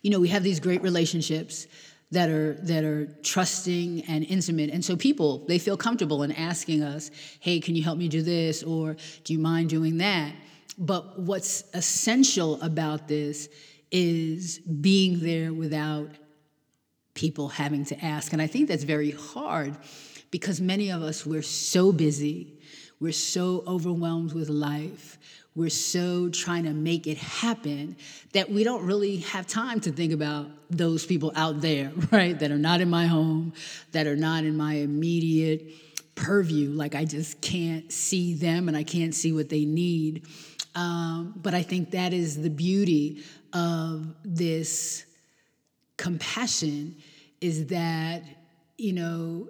you 0.02 0.10
know, 0.10 0.20
we 0.20 0.28
have 0.28 0.42
these 0.42 0.60
great 0.60 0.82
relationships 0.82 1.66
that 2.12 2.28
are 2.28 2.54
that 2.62 2.84
are 2.84 3.06
trusting 3.22 4.02
and 4.02 4.24
intimate 4.24 4.68
and 4.70 4.84
so 4.84 4.94
people 4.94 5.38
they 5.48 5.58
feel 5.58 5.78
comfortable 5.78 6.22
in 6.22 6.30
asking 6.32 6.82
us 6.82 7.10
hey 7.40 7.58
can 7.58 7.74
you 7.74 7.82
help 7.82 7.96
me 7.96 8.06
do 8.06 8.20
this 8.20 8.62
or 8.62 8.94
do 9.24 9.32
you 9.32 9.38
mind 9.38 9.70
doing 9.70 9.96
that 9.96 10.30
but 10.78 11.18
what's 11.18 11.64
essential 11.74 12.60
about 12.62 13.08
this 13.08 13.48
is 13.90 14.58
being 14.58 15.20
there 15.20 15.52
without 15.52 16.10
people 17.14 17.48
having 17.48 17.84
to 17.84 18.04
ask. 18.04 18.32
And 18.32 18.40
I 18.40 18.46
think 18.46 18.68
that's 18.68 18.84
very 18.84 19.10
hard 19.10 19.76
because 20.30 20.60
many 20.60 20.90
of 20.90 21.02
us, 21.02 21.26
we're 21.26 21.42
so 21.42 21.92
busy, 21.92 22.58
we're 23.00 23.12
so 23.12 23.62
overwhelmed 23.66 24.32
with 24.32 24.48
life, 24.48 25.18
we're 25.54 25.68
so 25.68 26.30
trying 26.30 26.64
to 26.64 26.72
make 26.72 27.06
it 27.06 27.18
happen 27.18 27.96
that 28.32 28.50
we 28.50 28.64
don't 28.64 28.86
really 28.86 29.18
have 29.18 29.46
time 29.46 29.80
to 29.80 29.92
think 29.92 30.14
about 30.14 30.46
those 30.70 31.04
people 31.04 31.30
out 31.36 31.60
there, 31.60 31.92
right? 32.10 32.38
That 32.38 32.50
are 32.50 32.58
not 32.58 32.80
in 32.80 32.88
my 32.88 33.06
home, 33.06 33.52
that 33.92 34.06
are 34.06 34.16
not 34.16 34.44
in 34.44 34.56
my 34.56 34.74
immediate 34.74 35.70
purview. 36.14 36.70
Like 36.70 36.94
I 36.94 37.04
just 37.04 37.42
can't 37.42 37.92
see 37.92 38.32
them 38.32 38.68
and 38.68 38.76
I 38.76 38.84
can't 38.84 39.14
see 39.14 39.32
what 39.32 39.50
they 39.50 39.66
need. 39.66 40.26
Um, 40.74 41.34
but 41.36 41.54
I 41.54 41.62
think 41.62 41.90
that 41.90 42.12
is 42.12 42.40
the 42.40 42.50
beauty 42.50 43.22
of 43.52 44.14
this 44.24 45.04
compassion 45.96 46.96
is 47.40 47.66
that, 47.66 48.22
you 48.78 48.92
know, 48.92 49.48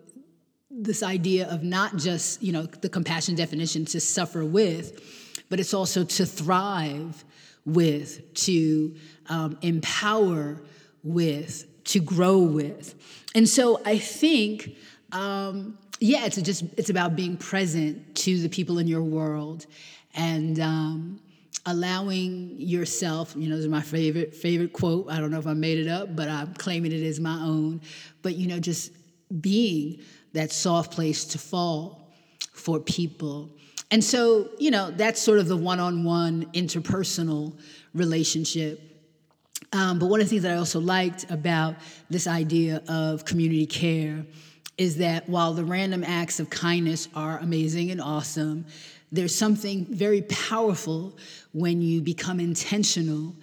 this 0.70 1.02
idea 1.02 1.48
of 1.48 1.62
not 1.62 1.96
just, 1.96 2.42
you 2.42 2.52
know, 2.52 2.62
the 2.62 2.88
compassion 2.88 3.34
definition 3.34 3.84
to 3.84 4.00
suffer 4.00 4.44
with, 4.44 5.44
but 5.48 5.60
it's 5.60 5.74
also 5.74 6.02
to 6.02 6.26
thrive 6.26 7.24
with, 7.64 8.34
to 8.34 8.94
um, 9.28 9.58
empower 9.62 10.60
with, 11.04 11.84
to 11.84 12.00
grow 12.00 12.38
with. 12.38 12.94
And 13.34 13.48
so 13.48 13.80
I 13.84 13.98
think, 13.98 14.74
um, 15.12 15.78
yeah, 16.00 16.24
it's 16.24 16.40
just 16.40 16.64
it's 16.76 16.90
about 16.90 17.14
being 17.14 17.36
present 17.36 18.16
to 18.16 18.38
the 18.38 18.48
people 18.48 18.78
in 18.78 18.88
your 18.88 19.02
world 19.02 19.66
and 20.14 20.60
um, 20.60 21.20
allowing 21.66 22.56
yourself 22.58 23.34
you 23.36 23.48
know 23.48 23.56
this 23.56 23.64
is 23.64 23.70
my 23.70 23.80
favorite 23.80 24.34
favorite 24.34 24.72
quote. 24.72 25.06
I 25.10 25.18
don't 25.18 25.30
know 25.30 25.38
if 25.38 25.46
i 25.46 25.52
made 25.52 25.78
it 25.78 25.88
up 25.88 26.14
but 26.16 26.28
i'm 26.28 26.54
claiming 26.54 26.92
it 26.92 27.02
as 27.02 27.20
my 27.20 27.34
own. 27.40 27.80
But 28.22 28.36
you 28.36 28.46
know 28.46 28.58
just 28.58 28.92
being 29.40 30.00
that 30.32 30.52
soft 30.52 30.92
place 30.92 31.24
to 31.26 31.38
fall 31.38 32.10
for 32.52 32.78
people. 32.80 33.50
And 33.90 34.02
so 34.02 34.50
you 34.58 34.70
know 34.70 34.90
that's 34.90 35.20
sort 35.20 35.38
of 35.38 35.48
the 35.48 35.56
one-on-one 35.56 36.46
interpersonal 36.52 37.58
relationship. 37.94 38.80
Um, 39.72 39.98
but 39.98 40.06
one 40.06 40.20
of 40.20 40.26
the 40.26 40.30
things 40.30 40.42
that 40.42 40.52
i 40.52 40.56
also 40.56 40.80
liked 40.80 41.30
about 41.30 41.76
this 42.10 42.26
idea 42.26 42.82
of 42.88 43.24
community 43.24 43.66
care 43.66 44.26
is 44.76 44.96
that 44.96 45.28
while 45.28 45.52
the 45.54 45.64
random 45.64 46.02
acts 46.04 46.40
of 46.40 46.50
kindness 46.50 47.08
are 47.14 47.38
amazing 47.38 47.90
and 47.90 48.00
awesome 48.00 48.66
there's 49.12 49.34
something 49.34 49.84
very 49.84 50.22
powerful 50.22 51.16
when 51.52 51.82
you 51.82 52.00
become 52.00 52.40
intentional 52.40 53.36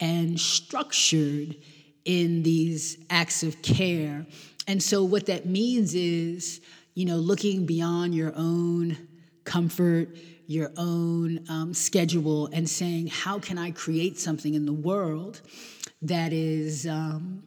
and 0.00 0.40
structured 0.40 1.54
in 2.06 2.42
these 2.42 2.96
acts 3.10 3.42
of 3.42 3.60
care. 3.60 4.26
And 4.66 4.82
so, 4.82 5.04
what 5.04 5.26
that 5.26 5.44
means 5.46 5.94
is, 5.94 6.62
you 6.94 7.04
know, 7.04 7.16
looking 7.16 7.66
beyond 7.66 8.14
your 8.14 8.32
own 8.34 8.96
comfort, 9.44 10.16
your 10.46 10.72
own 10.78 11.44
um, 11.50 11.74
schedule, 11.74 12.46
and 12.52 12.68
saying, 12.68 13.08
how 13.08 13.38
can 13.38 13.58
I 13.58 13.72
create 13.72 14.18
something 14.18 14.54
in 14.54 14.64
the 14.64 14.72
world 14.72 15.42
that 16.02 16.32
is, 16.32 16.86
um, 16.86 17.42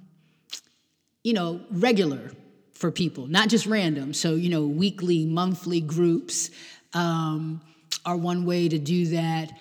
you 1.24 1.34
know, 1.34 1.62
regular 1.72 2.32
for 2.74 2.92
people, 2.92 3.28
not 3.28 3.50
just 3.50 3.66
random. 3.66 4.14
So, 4.14 4.36
you 4.36 4.50
know, 4.50 4.68
weekly, 4.68 5.26
monthly 5.26 5.80
groups 5.80 6.50
um, 6.94 7.62
are 8.06 8.18
one 8.18 8.46
way 8.46 8.70
to 8.70 8.78
do 8.78 9.08
that. 9.08 9.58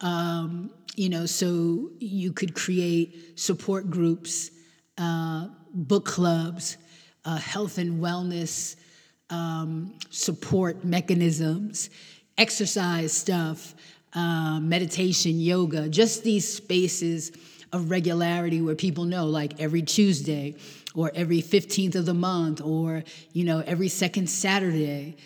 Um, 0.00 0.70
you 0.96 1.08
know, 1.08 1.26
so 1.26 1.90
you 2.00 2.32
could 2.32 2.54
create 2.54 3.38
support 3.38 3.88
groups, 3.90 4.50
uh, 4.98 5.48
book 5.72 6.04
clubs, 6.04 6.76
uh, 7.24 7.36
health 7.36 7.78
and 7.78 8.02
wellness 8.02 8.76
um, 9.30 9.94
support 10.10 10.84
mechanisms, 10.84 11.90
exercise 12.36 13.12
stuff, 13.12 13.74
uh, 14.14 14.58
meditation, 14.60 15.38
yoga, 15.38 15.88
just 15.88 16.24
these 16.24 16.50
spaces 16.50 17.32
of 17.72 17.90
regularity 17.90 18.62
where 18.62 18.74
people 18.74 19.04
know, 19.04 19.26
like 19.26 19.60
every 19.60 19.82
Tuesday 19.82 20.56
or 20.94 21.12
every 21.14 21.42
15th 21.42 21.94
of 21.94 22.06
the 22.06 22.14
month 22.14 22.62
or, 22.62 23.04
you 23.32 23.44
know, 23.44 23.62
every 23.66 23.88
second 23.88 24.28
Saturday 24.28 25.16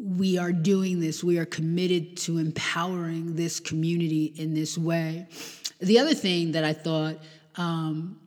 we 0.00 0.38
are 0.38 0.52
doing 0.52 1.00
this. 1.00 1.24
We 1.24 1.38
are 1.38 1.44
committed 1.44 2.16
to 2.18 2.38
empowering 2.38 3.36
this 3.36 3.60
community 3.60 4.32
in 4.36 4.54
this 4.54 4.76
way. 4.76 5.26
The 5.80 5.98
other 5.98 6.14
thing 6.14 6.52
that 6.52 6.64
I 6.64 6.72
thought, 6.72 7.16
um, 7.56 8.18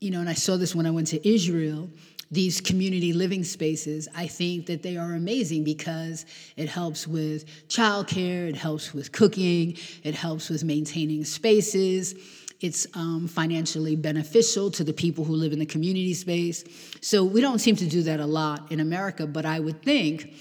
you 0.00 0.10
know, 0.10 0.20
and 0.20 0.28
I 0.28 0.34
saw 0.34 0.56
this 0.56 0.74
when 0.74 0.86
I 0.86 0.90
went 0.90 1.08
to 1.08 1.28
Israel, 1.28 1.88
these 2.30 2.60
community 2.60 3.12
living 3.12 3.42
spaces, 3.42 4.06
I 4.14 4.26
think 4.26 4.66
that 4.66 4.82
they 4.82 4.96
are 4.96 5.14
amazing 5.14 5.64
because 5.64 6.26
it 6.56 6.68
helps 6.68 7.06
with 7.06 7.46
childcare, 7.68 8.48
it 8.48 8.56
helps 8.56 8.92
with 8.92 9.12
cooking, 9.12 9.78
it 10.02 10.14
helps 10.14 10.50
with 10.50 10.64
maintaining 10.64 11.24
spaces. 11.24 12.14
It's 12.60 12.88
um, 12.94 13.28
financially 13.28 13.94
beneficial 13.94 14.70
to 14.72 14.84
the 14.84 14.92
people 14.92 15.24
who 15.24 15.34
live 15.34 15.52
in 15.52 15.60
the 15.60 15.66
community 15.66 16.12
space. 16.12 16.64
So 17.00 17.24
we 17.24 17.40
don't 17.40 17.60
seem 17.60 17.76
to 17.76 17.86
do 17.86 18.02
that 18.02 18.18
a 18.18 18.26
lot 18.26 18.72
in 18.72 18.80
America, 18.80 19.28
but 19.28 19.46
I 19.46 19.60
would 19.60 19.82
think 19.82 20.34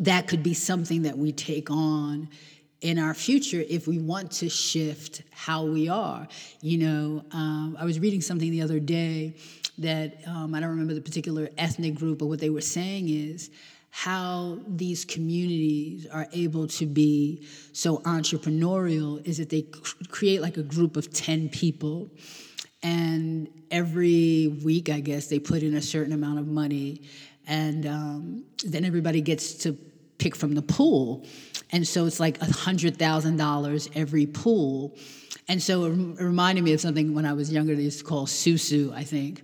that 0.00 0.26
could 0.26 0.42
be 0.42 0.54
something 0.54 1.02
that 1.02 1.16
we 1.16 1.30
take 1.30 1.70
on 1.70 2.28
in 2.80 2.98
our 2.98 3.12
future 3.12 3.62
if 3.68 3.86
we 3.86 3.98
want 3.98 4.30
to 4.30 4.48
shift 4.48 5.22
how 5.30 5.64
we 5.64 5.88
are. 5.88 6.26
You 6.62 6.78
know, 6.78 7.24
um, 7.32 7.76
I 7.78 7.84
was 7.84 8.00
reading 8.00 8.22
something 8.22 8.50
the 8.50 8.62
other 8.62 8.80
day 8.80 9.36
that 9.78 10.18
um, 10.26 10.54
I 10.54 10.60
don't 10.60 10.70
remember 10.70 10.94
the 10.94 11.00
particular 11.02 11.50
ethnic 11.58 11.94
group, 11.94 12.18
but 12.18 12.26
what 12.26 12.40
they 12.40 12.50
were 12.50 12.62
saying 12.62 13.08
is 13.10 13.50
how 13.90 14.58
these 14.66 15.04
communities 15.04 16.06
are 16.06 16.26
able 16.32 16.66
to 16.68 16.86
be 16.86 17.46
so 17.72 17.98
entrepreneurial 17.98 19.26
is 19.26 19.38
that 19.38 19.50
they 19.50 19.66
create 20.08 20.40
like 20.40 20.56
a 20.56 20.62
group 20.62 20.96
of 20.96 21.12
10 21.12 21.48
people. 21.48 22.08
And 22.82 23.48
every 23.70 24.60
week, 24.64 24.88
I 24.88 25.00
guess, 25.00 25.26
they 25.26 25.38
put 25.38 25.62
in 25.62 25.74
a 25.74 25.82
certain 25.82 26.12
amount 26.12 26.38
of 26.38 26.46
money. 26.46 27.02
And 27.46 27.84
um, 27.84 28.44
then 28.64 28.84
everybody 28.84 29.20
gets 29.20 29.54
to 29.64 29.76
pick 30.20 30.36
from 30.36 30.54
the 30.54 30.62
pool. 30.62 31.24
And 31.72 31.86
so 31.86 32.06
it's 32.06 32.20
like 32.20 32.38
$100,000 32.38 33.90
every 33.96 34.26
pool. 34.26 34.96
And 35.48 35.60
so 35.60 35.86
it 35.86 35.90
reminded 36.22 36.62
me 36.62 36.72
of 36.72 36.80
something 36.80 37.14
when 37.14 37.26
I 37.26 37.32
was 37.32 37.52
younger 37.52 37.74
they 37.74 37.82
used 37.82 37.98
to 37.98 38.04
call 38.04 38.26
susu, 38.26 38.92
I 38.92 39.02
think. 39.02 39.42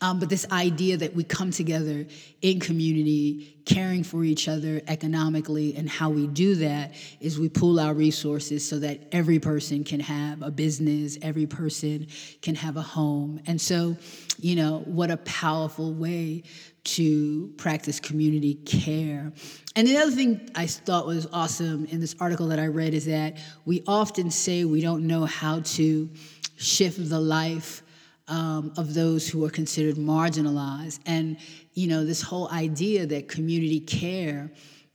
Um, 0.00 0.18
but 0.18 0.28
this 0.28 0.46
idea 0.50 0.96
that 0.98 1.14
we 1.14 1.24
come 1.24 1.50
together 1.50 2.06
in 2.42 2.60
community, 2.60 3.56
caring 3.64 4.02
for 4.02 4.24
each 4.24 4.48
other 4.48 4.82
economically, 4.86 5.74
and 5.76 5.88
how 5.88 6.10
we 6.10 6.26
do 6.26 6.56
that 6.56 6.94
is 7.20 7.38
we 7.38 7.48
pool 7.48 7.80
our 7.80 7.94
resources 7.94 8.68
so 8.68 8.78
that 8.80 9.00
every 9.12 9.38
person 9.38 9.82
can 9.84 10.00
have 10.00 10.42
a 10.42 10.50
business, 10.50 11.16
every 11.22 11.46
person 11.46 12.06
can 12.42 12.54
have 12.54 12.76
a 12.76 12.82
home. 12.82 13.40
And 13.46 13.58
so, 13.58 13.96
you 14.38 14.56
know, 14.56 14.82
what 14.84 15.10
a 15.10 15.16
powerful 15.18 15.94
way 15.94 16.42
to 16.84 17.50
practice 17.56 17.98
community 17.98 18.54
care. 18.54 19.32
And 19.74 19.86
the 19.86 19.96
other 19.96 20.10
thing 20.10 20.50
I 20.54 20.66
thought 20.66 21.06
was 21.06 21.26
awesome 21.32 21.86
in 21.86 22.00
this 22.00 22.14
article 22.20 22.48
that 22.48 22.58
I 22.58 22.66
read 22.66 22.92
is 22.92 23.06
that 23.06 23.38
we 23.64 23.82
often 23.86 24.30
say 24.30 24.64
we 24.64 24.82
don't 24.82 25.06
know 25.06 25.24
how 25.24 25.60
to 25.60 26.10
shift 26.56 27.08
the 27.08 27.20
life 27.20 27.83
um, 28.28 28.72
of 28.76 28.94
those 28.94 29.28
who 29.28 29.44
are 29.44 29.50
considered 29.50 29.96
marginalized. 29.96 31.00
And, 31.06 31.36
you 31.74 31.88
know, 31.88 32.04
this 32.04 32.22
whole 32.22 32.50
idea 32.50 33.06
that 33.06 33.28
community 33.28 33.80
care 33.80 34.50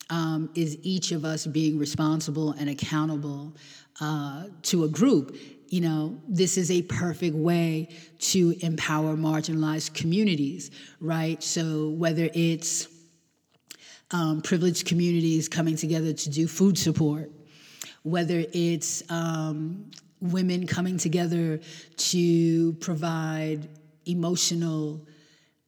um, 0.10 0.50
is 0.56 0.78
each 0.82 1.12
of 1.12 1.26
us 1.26 1.46
being 1.46 1.78
responsible 1.78 2.52
and 2.54 2.70
accountable 2.70 3.56
uh, 4.02 4.46
to 4.64 4.84
a 4.86 4.88
group. 4.88 5.38
You 5.68 5.82
know, 5.82 6.22
this 6.28 6.58
is 6.58 6.72
a 6.72 6.82
perfect 6.82 7.36
way 7.36 7.90
to 8.20 8.56
empower 8.62 9.16
marginalized 9.16 9.94
communities, 9.94 10.72
right? 11.00 11.42
So 11.44 11.90
whether 11.90 12.30
it's 12.34 12.88
um, 14.12 14.42
privileged 14.42 14.88
communities 14.88 15.48
coming 15.48 15.76
together 15.76 16.14
to 16.14 16.30
do 16.30 16.48
food 16.48 16.78
support, 16.78 17.30
whether 18.02 18.44
it's 18.52 19.04
um, 19.12 19.92
women 20.22 20.68
coming 20.68 20.98
together 20.98 21.60
to 21.98 22.74
provide 22.74 23.68
emotional 24.06 25.02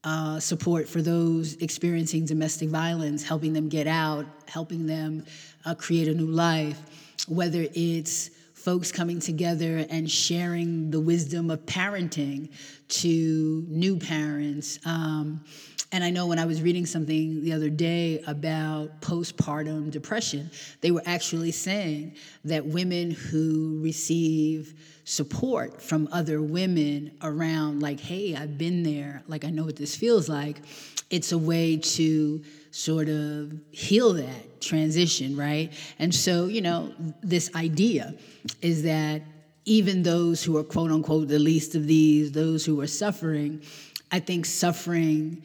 uh, 0.03 0.39
support 0.39 0.87
for 0.89 1.01
those 1.01 1.55
experiencing 1.57 2.25
domestic 2.25 2.69
violence, 2.69 3.23
helping 3.23 3.53
them 3.53 3.69
get 3.69 3.87
out, 3.87 4.25
helping 4.47 4.87
them 4.87 5.23
uh, 5.65 5.75
create 5.75 6.07
a 6.07 6.13
new 6.13 6.27
life, 6.27 6.79
whether 7.27 7.67
it's 7.73 8.31
folks 8.55 8.91
coming 8.91 9.19
together 9.19 9.85
and 9.89 10.09
sharing 10.09 10.91
the 10.91 10.99
wisdom 10.99 11.49
of 11.49 11.59
parenting 11.65 12.49
to 12.87 13.65
new 13.67 13.97
parents. 13.97 14.79
Um, 14.85 15.43
and 15.91 16.03
I 16.03 16.09
know 16.09 16.25
when 16.25 16.39
I 16.39 16.45
was 16.45 16.61
reading 16.61 16.85
something 16.85 17.43
the 17.43 17.51
other 17.51 17.69
day 17.69 18.23
about 18.25 19.01
postpartum 19.01 19.91
depression, 19.91 20.49
they 20.79 20.91
were 20.91 21.03
actually 21.05 21.51
saying 21.51 22.15
that 22.45 22.65
women 22.65 23.11
who 23.11 23.81
receive 23.83 24.73
support 25.03 25.81
from 25.81 26.07
other 26.11 26.41
women 26.41 27.11
around, 27.21 27.81
like, 27.81 27.99
hey, 27.99 28.35
I've 28.35 28.57
been 28.57 28.83
there, 28.83 29.23
like, 29.27 29.43
I 29.43 29.49
know 29.49 29.65
what 29.65 29.75
this 29.75 29.95
feels 29.95 30.29
like, 30.29 30.61
it's 31.09 31.33
a 31.33 31.37
way 31.37 31.75
to 31.75 32.41
sort 32.71 33.09
of 33.09 33.53
heal 33.71 34.13
that 34.13 34.61
transition, 34.61 35.35
right? 35.35 35.73
And 35.99 36.15
so, 36.15 36.45
you 36.45 36.61
know, 36.61 36.93
this 37.21 37.53
idea 37.53 38.15
is 38.61 38.83
that 38.83 39.23
even 39.65 40.03
those 40.03 40.41
who 40.41 40.57
are 40.57 40.63
quote 40.63 40.91
unquote 40.91 41.27
the 41.27 41.37
least 41.37 41.75
of 41.75 41.85
these, 41.85 42.31
those 42.31 42.65
who 42.65 42.79
are 42.79 42.87
suffering, 42.87 43.61
I 44.09 44.19
think 44.19 44.45
suffering 44.45 45.43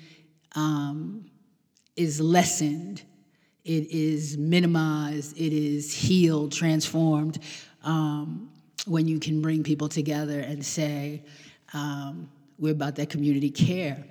um, 0.56 1.30
is 1.96 2.20
lessened, 2.20 3.02
it 3.64 3.90
is 3.90 4.36
minimized, 4.36 5.36
it 5.36 5.52
is 5.52 5.92
healed, 5.92 6.52
transformed 6.52 7.38
um, 7.84 8.50
when 8.86 9.06
you 9.06 9.20
can 9.20 9.40
bring 9.40 9.62
people 9.62 9.88
together 9.88 10.40
and 10.40 10.64
say, 10.64 11.22
um, 11.72 12.28
we're 12.58 12.72
about 12.72 12.96
that 12.96 13.10
community 13.10 13.50
care. 13.50 14.04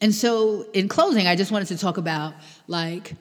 And 0.00 0.14
so, 0.14 0.66
in 0.72 0.88
closing, 0.88 1.26
I 1.26 1.36
just 1.36 1.52
wanted 1.52 1.68
to 1.68 1.76
talk 1.76 1.98
about 1.98 2.34
like 2.66 3.14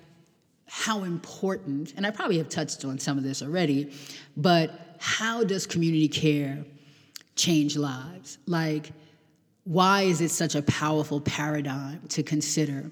how 0.67 1.03
important, 1.03 1.93
and 1.97 2.05
I 2.05 2.11
probably 2.11 2.37
have 2.37 2.47
touched 2.47 2.85
on 2.85 2.99
some 2.99 3.17
of 3.17 3.23
this 3.23 3.41
already, 3.41 3.91
but 4.37 4.95
how 4.99 5.43
does 5.43 5.65
community 5.65 6.07
care 6.07 6.63
change 7.35 7.75
lives? 7.75 8.37
Like, 8.45 8.91
why 9.69 10.01
is 10.01 10.19
it 10.19 10.31
such 10.31 10.55
a 10.55 10.63
powerful 10.63 11.21
paradigm 11.21 12.01
to 12.07 12.23
consider? 12.23 12.89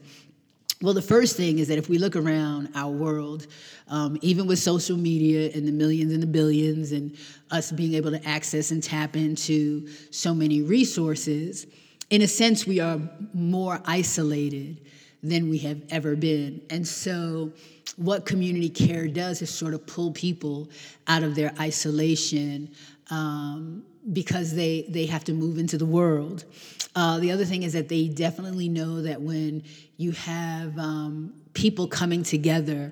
Well, 0.79 0.93
the 0.93 1.01
first 1.01 1.35
thing 1.35 1.57
is 1.57 1.69
that 1.69 1.79
if 1.79 1.89
we 1.89 1.97
look 1.97 2.15
around 2.15 2.69
our 2.75 2.91
world, 2.91 3.47
um, 3.87 4.19
even 4.21 4.45
with 4.45 4.59
social 4.59 4.95
media 4.95 5.49
and 5.55 5.67
the 5.67 5.71
millions 5.71 6.13
and 6.13 6.21
the 6.21 6.27
billions, 6.27 6.91
and 6.91 7.17
us 7.49 7.71
being 7.71 7.95
able 7.95 8.11
to 8.11 8.23
access 8.27 8.69
and 8.69 8.83
tap 8.83 9.15
into 9.15 9.87
so 10.11 10.35
many 10.35 10.61
resources, 10.61 11.65
in 12.11 12.21
a 12.21 12.27
sense, 12.27 12.67
we 12.67 12.79
are 12.79 13.01
more 13.33 13.81
isolated 13.85 14.79
than 15.23 15.49
we 15.49 15.57
have 15.57 15.81
ever 15.89 16.15
been. 16.15 16.61
And 16.69 16.87
so, 16.87 17.51
what 17.95 18.27
community 18.27 18.69
care 18.69 19.07
does 19.07 19.41
is 19.41 19.49
sort 19.49 19.73
of 19.73 19.87
pull 19.87 20.11
people 20.11 20.69
out 21.07 21.23
of 21.23 21.33
their 21.33 21.51
isolation 21.59 22.69
um, 23.09 23.83
because 24.11 24.53
they 24.55 24.85
they 24.89 25.05
have 25.05 25.23
to 25.25 25.33
move 25.33 25.57
into 25.57 25.77
the 25.77 25.85
world. 25.85 26.45
Uh, 26.95 27.19
the 27.19 27.31
other 27.31 27.45
thing 27.45 27.63
is 27.63 27.73
that 27.73 27.89
they 27.89 28.07
definitely 28.07 28.69
know 28.69 29.01
that 29.01 29.21
when 29.21 29.63
you 29.97 30.11
have 30.11 30.77
um, 30.79 31.33
people 31.53 31.87
coming 31.87 32.23
together, 32.23 32.91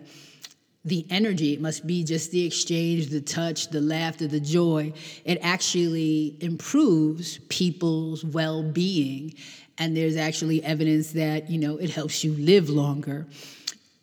the 0.84 1.06
energy 1.10 1.54
it 1.54 1.62
must 1.62 1.88
be 1.88 2.04
just 2.04 2.32
the 2.32 2.46
exchange, 2.46 3.08
the 3.08 3.22
touch, 3.22 3.70
the 3.70 3.82
laughter, 3.82 4.28
the 4.28 4.40
joy. 4.40 4.94
It 5.24 5.40
actually 5.42 6.38
improves 6.42 7.40
people's 7.50 8.24
well-being, 8.24 9.34
and 9.78 9.96
there's 9.96 10.18
actually 10.18 10.64
evidence 10.64 11.14
that 11.14 11.50
you 11.50 11.60
know 11.60 11.78
it 11.78 11.90
helps 11.90 12.24
you 12.24 12.34
live 12.34 12.70
longer. 12.70 13.26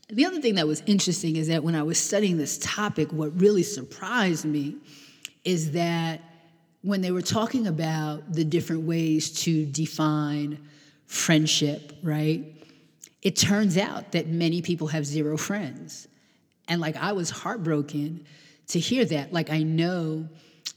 The 0.09 0.27
other 0.27 0.41
thing 0.41 0.57
that 0.57 0.67
was 0.67 0.83
interesting 0.87 1.37
is 1.37 1.49
that 1.49 1.65
when 1.65 1.75
I 1.75 1.83
was 1.83 1.99
studying 1.99 2.37
this 2.37 2.59
topic, 2.59 3.13
what 3.13 3.41
really 3.41 3.63
surprised 3.63 4.45
me 4.45 4.77
is 5.45 5.73
that 5.73 6.21
when 6.83 7.01
they 7.01 7.11
were 7.11 7.23
talking 7.23 7.67
about 7.67 8.33
the 8.33 8.45
different 8.45 8.83
ways 8.83 9.31
to 9.43 9.65
define 9.67 10.59
friendship, 11.07 11.93
right? 12.03 12.53
it 13.23 13.37
turns 13.37 13.79
out 13.79 14.13
that 14.13 14.27
many 14.27 14.61
people 14.61 14.89
have 14.89 15.07
zero 15.07 15.37
friends. 15.37 16.09
And 16.69 16.81
like 16.81 16.97
I 16.97 17.13
was 17.13 17.31
heartbroken 17.31 18.27
to 18.69 18.81
hear 18.81 19.05
that. 19.07 19.33
Like 19.33 19.51
I 19.51 19.63
know 19.63 20.29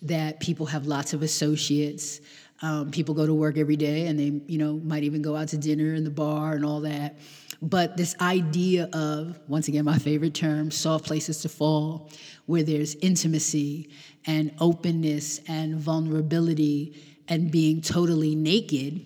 that 0.03 0.39
people 0.39 0.67
have 0.67 0.85
lots 0.85 1.13
of 1.13 1.23
associates. 1.23 2.21
Um, 2.61 2.91
people 2.91 3.15
go 3.15 3.25
to 3.25 3.33
work 3.33 3.57
every 3.57 3.75
day 3.75 4.07
and 4.07 4.19
they, 4.19 4.41
you 4.47 4.59
know, 4.59 4.73
might 4.73 5.03
even 5.03 5.21
go 5.21 5.35
out 5.35 5.49
to 5.49 5.57
dinner 5.57 5.95
in 5.95 6.03
the 6.03 6.11
bar 6.11 6.53
and 6.53 6.63
all 6.63 6.81
that. 6.81 7.17
But 7.61 7.97
this 7.97 8.15
idea 8.19 8.89
of, 8.93 9.39
once 9.47 9.67
again, 9.67 9.85
my 9.85 9.97
favorite 9.97 10.33
term, 10.33 10.71
soft 10.71 11.05
places 11.05 11.41
to 11.41 11.49
fall, 11.49 12.09
where 12.45 12.63
there's 12.63 12.95
intimacy 12.95 13.89
and 14.25 14.53
openness 14.59 15.39
and 15.47 15.75
vulnerability 15.75 16.95
and 17.27 17.51
being 17.51 17.81
totally 17.81 18.35
naked 18.35 19.05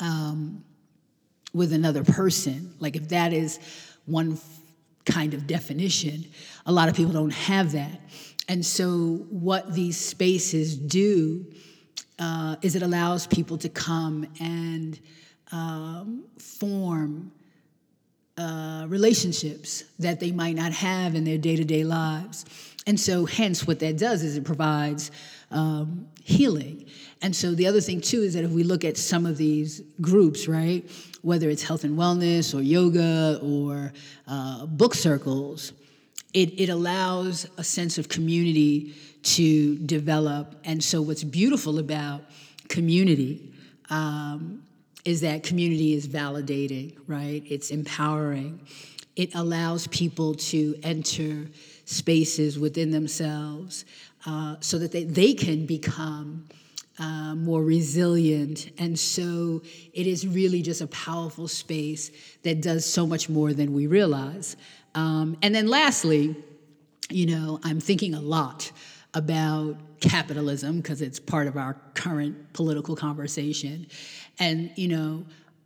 um, 0.00 0.64
with 1.52 1.72
another 1.72 2.04
person. 2.04 2.74
Like, 2.78 2.96
if 2.96 3.08
that 3.10 3.32
is 3.32 3.58
one 4.06 4.32
f- 4.32 4.60
kind 5.04 5.34
of 5.34 5.46
definition, 5.46 6.24
a 6.66 6.72
lot 6.72 6.88
of 6.88 6.96
people 6.96 7.12
don't 7.12 7.32
have 7.32 7.72
that. 7.72 8.00
And 8.48 8.64
so, 8.64 9.24
what 9.30 9.72
these 9.72 9.98
spaces 9.98 10.76
do 10.76 11.46
uh, 12.18 12.56
is 12.62 12.74
it 12.74 12.82
allows 12.82 13.26
people 13.26 13.58
to 13.58 13.68
come 13.68 14.26
and 14.40 14.98
um, 15.52 16.24
form 16.38 17.30
uh, 18.38 18.86
relationships 18.88 19.84
that 19.98 20.20
they 20.20 20.32
might 20.32 20.56
not 20.56 20.72
have 20.72 21.14
in 21.14 21.24
their 21.24 21.38
day 21.38 21.56
to 21.56 21.64
day 21.64 21.84
lives. 21.84 22.44
And 22.86 22.98
so, 22.98 23.26
hence, 23.26 23.66
what 23.66 23.78
that 23.80 23.98
does 23.98 24.22
is 24.22 24.36
it 24.36 24.44
provides 24.44 25.10
um, 25.50 26.08
healing. 26.24 26.86
And 27.20 27.36
so, 27.36 27.54
the 27.54 27.66
other 27.66 27.80
thing 27.80 28.00
too 28.00 28.22
is 28.22 28.34
that 28.34 28.44
if 28.44 28.50
we 28.50 28.64
look 28.64 28.84
at 28.84 28.96
some 28.96 29.26
of 29.26 29.36
these 29.36 29.82
groups, 30.00 30.48
right, 30.48 30.88
whether 31.22 31.48
it's 31.48 31.62
health 31.62 31.84
and 31.84 31.96
wellness 31.96 32.58
or 32.58 32.62
yoga 32.62 33.38
or 33.42 33.92
uh, 34.26 34.66
book 34.66 34.94
circles, 34.94 35.72
it, 36.32 36.58
it 36.58 36.70
allows 36.70 37.46
a 37.58 37.64
sense 37.64 37.98
of 37.98 38.08
community 38.08 38.94
to 39.22 39.76
develop. 39.78 40.56
And 40.64 40.82
so, 40.82 41.02
what's 41.02 41.22
beautiful 41.22 41.78
about 41.78 42.22
community 42.68 43.52
um, 43.90 44.64
is 45.04 45.20
that 45.22 45.42
community 45.42 45.94
is 45.94 46.06
validating, 46.06 46.96
right? 47.06 47.42
It's 47.48 47.70
empowering. 47.70 48.60
It 49.16 49.34
allows 49.34 49.86
people 49.88 50.34
to 50.34 50.78
enter 50.82 51.48
spaces 51.84 52.58
within 52.58 52.90
themselves 52.90 53.84
uh, 54.26 54.56
so 54.60 54.78
that 54.78 54.92
they, 54.92 55.04
they 55.04 55.34
can 55.34 55.66
become 55.66 56.48
uh, 56.98 57.34
more 57.34 57.62
resilient. 57.62 58.70
And 58.78 58.98
so 58.98 59.62
it 59.92 60.06
is 60.06 60.26
really 60.26 60.62
just 60.62 60.80
a 60.80 60.86
powerful 60.86 61.48
space 61.48 62.10
that 62.42 62.60
does 62.62 62.86
so 62.86 63.06
much 63.06 63.28
more 63.28 63.52
than 63.52 63.72
we 63.72 63.86
realize. 63.86 64.56
Um, 64.94 65.36
and 65.42 65.54
then 65.54 65.68
lastly, 65.68 66.36
you 67.10 67.26
know, 67.26 67.58
I'm 67.64 67.80
thinking 67.80 68.14
a 68.14 68.20
lot 68.20 68.70
about 69.14 69.76
capitalism 70.00 70.78
because 70.78 71.02
it's 71.02 71.18
part 71.18 71.46
of 71.46 71.56
our 71.56 71.74
current 71.94 72.52
political 72.52 72.96
conversation. 72.96 73.86
And, 74.38 74.70
you 74.76 74.88
know, 74.88 75.24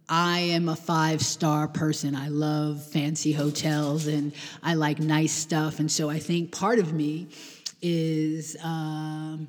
I 0.08 0.38
am 0.38 0.68
a 0.68 0.76
five 0.76 1.20
star 1.22 1.66
person. 1.66 2.14
I 2.14 2.28
love 2.28 2.84
fancy 2.84 3.32
hotels 3.32 4.06
and 4.06 4.32
I 4.62 4.74
like 4.74 5.00
nice 5.00 5.32
stuff. 5.32 5.80
And 5.80 5.90
so 5.90 6.08
I 6.08 6.18
think 6.18 6.52
part 6.52 6.78
of 6.78 6.92
me 6.92 7.28
is 7.82 8.56
um, 8.62 9.48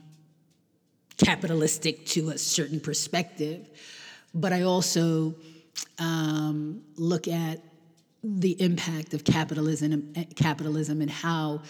capitalistic 1.18 2.06
to 2.08 2.30
a 2.30 2.38
certain 2.38 2.80
perspective. 2.80 3.70
But 4.34 4.52
I 4.52 4.64
also 4.64 5.36
um, 6.00 6.82
look 6.96 7.28
at 7.28 7.62
the 8.24 8.60
impact 8.62 9.14
of 9.14 9.24
capitalism, 9.24 10.14
capitalism 10.36 11.02
and 11.02 11.12
how 11.12 11.62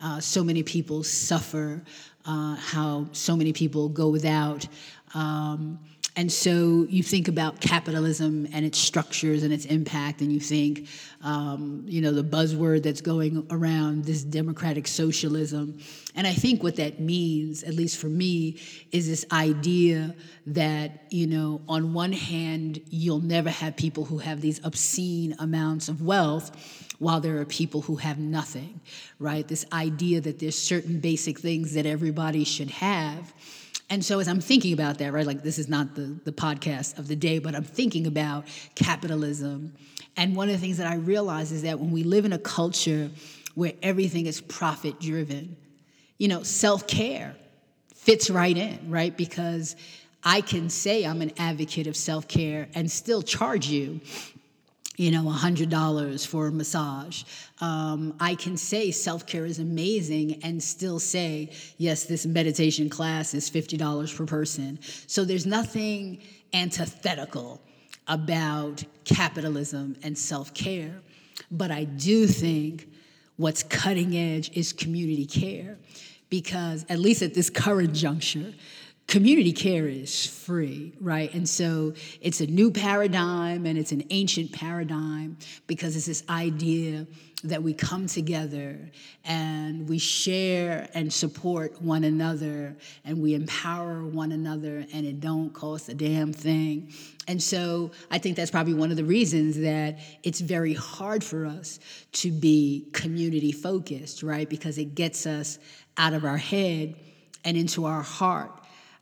uh, 0.00 0.20
so 0.20 0.44
many 0.44 0.62
people 0.62 1.02
suffer, 1.02 1.82
uh, 2.26 2.54
how 2.56 3.06
so 3.12 3.36
many 3.36 3.52
people 3.52 3.88
go 3.88 4.08
without. 4.08 4.66
Um, 5.14 5.78
and 6.16 6.32
so 6.32 6.86
you 6.88 7.02
think 7.02 7.28
about 7.28 7.60
capitalism 7.60 8.48
and 8.50 8.64
its 8.64 8.78
structures 8.78 9.42
and 9.42 9.52
its 9.52 9.66
impact, 9.66 10.22
and 10.22 10.32
you 10.32 10.40
think, 10.40 10.88
um, 11.22 11.84
you 11.86 12.00
know, 12.00 12.10
the 12.10 12.24
buzzword 12.24 12.82
that's 12.82 13.02
going 13.02 13.46
around 13.50 14.06
this 14.06 14.24
democratic 14.24 14.86
socialism. 14.86 15.78
And 16.14 16.26
I 16.26 16.32
think 16.32 16.62
what 16.62 16.76
that 16.76 17.00
means, 17.00 17.62
at 17.64 17.74
least 17.74 17.98
for 17.98 18.06
me, 18.06 18.58
is 18.92 19.06
this 19.06 19.26
idea 19.30 20.14
that, 20.46 21.04
you 21.10 21.26
know, 21.26 21.60
on 21.68 21.92
one 21.92 22.12
hand, 22.12 22.80
you'll 22.88 23.20
never 23.20 23.50
have 23.50 23.76
people 23.76 24.06
who 24.06 24.16
have 24.16 24.40
these 24.40 24.58
obscene 24.64 25.36
amounts 25.38 25.90
of 25.90 26.00
wealth 26.00 26.50
while 26.98 27.20
there 27.20 27.38
are 27.38 27.44
people 27.44 27.82
who 27.82 27.96
have 27.96 28.18
nothing, 28.18 28.80
right? 29.18 29.46
This 29.46 29.66
idea 29.70 30.22
that 30.22 30.38
there's 30.38 30.56
certain 30.56 30.98
basic 30.98 31.38
things 31.38 31.74
that 31.74 31.84
everybody 31.84 32.44
should 32.44 32.70
have 32.70 33.34
and 33.88 34.04
so 34.04 34.18
as 34.18 34.26
I'm 34.26 34.40
thinking 34.40 34.72
about 34.72 34.98
that, 34.98 35.12
right, 35.12 35.26
like 35.26 35.42
this 35.42 35.58
is 35.58 35.68
not 35.68 35.94
the, 35.94 36.18
the 36.24 36.32
podcast 36.32 36.98
of 36.98 37.06
the 37.06 37.14
day, 37.14 37.38
but 37.38 37.54
I'm 37.54 37.64
thinking 37.64 38.06
about 38.06 38.46
capitalism. 38.74 39.74
And 40.16 40.34
one 40.34 40.48
of 40.48 40.54
the 40.54 40.60
things 40.60 40.78
that 40.78 40.88
I 40.88 40.96
realize 40.96 41.52
is 41.52 41.62
that 41.62 41.78
when 41.78 41.92
we 41.92 42.02
live 42.02 42.24
in 42.24 42.32
a 42.32 42.38
culture 42.38 43.10
where 43.54 43.74
everything 43.82 44.26
is 44.26 44.40
profit 44.40 45.00
driven, 45.00 45.56
you 46.18 46.26
know, 46.26 46.42
self 46.42 46.86
care 46.86 47.36
fits 47.94 48.28
right 48.28 48.56
in, 48.56 48.90
right? 48.90 49.16
Because 49.16 49.76
I 50.24 50.40
can 50.40 50.68
say 50.68 51.04
I'm 51.04 51.22
an 51.22 51.32
advocate 51.38 51.86
of 51.86 51.96
self 51.96 52.26
care 52.26 52.68
and 52.74 52.90
still 52.90 53.22
charge 53.22 53.68
you 53.68 54.00
you 54.96 55.10
know, 55.10 55.24
$100 55.24 56.26
for 56.26 56.46
a 56.46 56.52
massage. 56.52 57.24
Um, 57.60 58.14
I 58.18 58.34
can 58.34 58.56
say 58.56 58.90
self 58.90 59.26
care 59.26 59.44
is 59.44 59.58
amazing 59.58 60.42
and 60.42 60.62
still 60.62 60.98
say, 60.98 61.50
yes, 61.76 62.04
this 62.04 62.26
meditation 62.26 62.88
class 62.88 63.34
is 63.34 63.50
$50 63.50 64.16
per 64.16 64.26
person. 64.26 64.78
So 65.06 65.24
there's 65.24 65.46
nothing 65.46 66.22
antithetical 66.52 67.60
about 68.08 68.84
capitalism 69.04 69.96
and 70.02 70.16
self 70.16 70.54
care. 70.54 71.00
But 71.50 71.70
I 71.70 71.84
do 71.84 72.26
think 72.26 72.88
what's 73.36 73.62
cutting 73.62 74.16
edge 74.16 74.50
is 74.56 74.72
community 74.72 75.26
care 75.26 75.78
because, 76.30 76.84
at 76.88 76.98
least 76.98 77.22
at 77.22 77.34
this 77.34 77.50
current 77.50 77.92
juncture, 77.92 78.52
community 79.06 79.52
care 79.52 79.86
is 79.86 80.26
free, 80.26 80.92
right? 81.00 81.32
And 81.32 81.48
so 81.48 81.94
it's 82.20 82.40
a 82.40 82.46
new 82.46 82.70
paradigm 82.70 83.64
and 83.66 83.78
it's 83.78 83.92
an 83.92 84.04
ancient 84.10 84.52
paradigm 84.52 85.38
because 85.66 85.96
it's 85.96 86.06
this 86.06 86.24
idea 86.28 87.06
that 87.44 87.62
we 87.62 87.72
come 87.72 88.06
together 88.06 88.90
and 89.24 89.88
we 89.88 89.98
share 89.98 90.88
and 90.94 91.12
support 91.12 91.80
one 91.80 92.02
another 92.02 92.76
and 93.04 93.22
we 93.22 93.34
empower 93.34 94.04
one 94.04 94.32
another 94.32 94.84
and 94.92 95.06
it 95.06 95.20
don't 95.20 95.50
cost 95.50 95.88
a 95.88 95.94
damn 95.94 96.32
thing. 96.32 96.92
And 97.28 97.40
so 97.40 97.92
I 98.10 98.18
think 98.18 98.36
that's 98.36 98.50
probably 98.50 98.74
one 98.74 98.90
of 98.90 98.96
the 98.96 99.04
reasons 99.04 99.58
that 99.60 99.98
it's 100.24 100.40
very 100.40 100.74
hard 100.74 101.22
for 101.22 101.46
us 101.46 101.78
to 102.12 102.32
be 102.32 102.88
community 102.92 103.52
focused, 103.52 104.24
right? 104.24 104.48
Because 104.48 104.78
it 104.78 104.96
gets 104.96 105.26
us 105.26 105.58
out 105.96 106.14
of 106.14 106.24
our 106.24 106.38
head 106.38 106.96
and 107.44 107.56
into 107.56 107.84
our 107.84 108.02
heart 108.02 108.50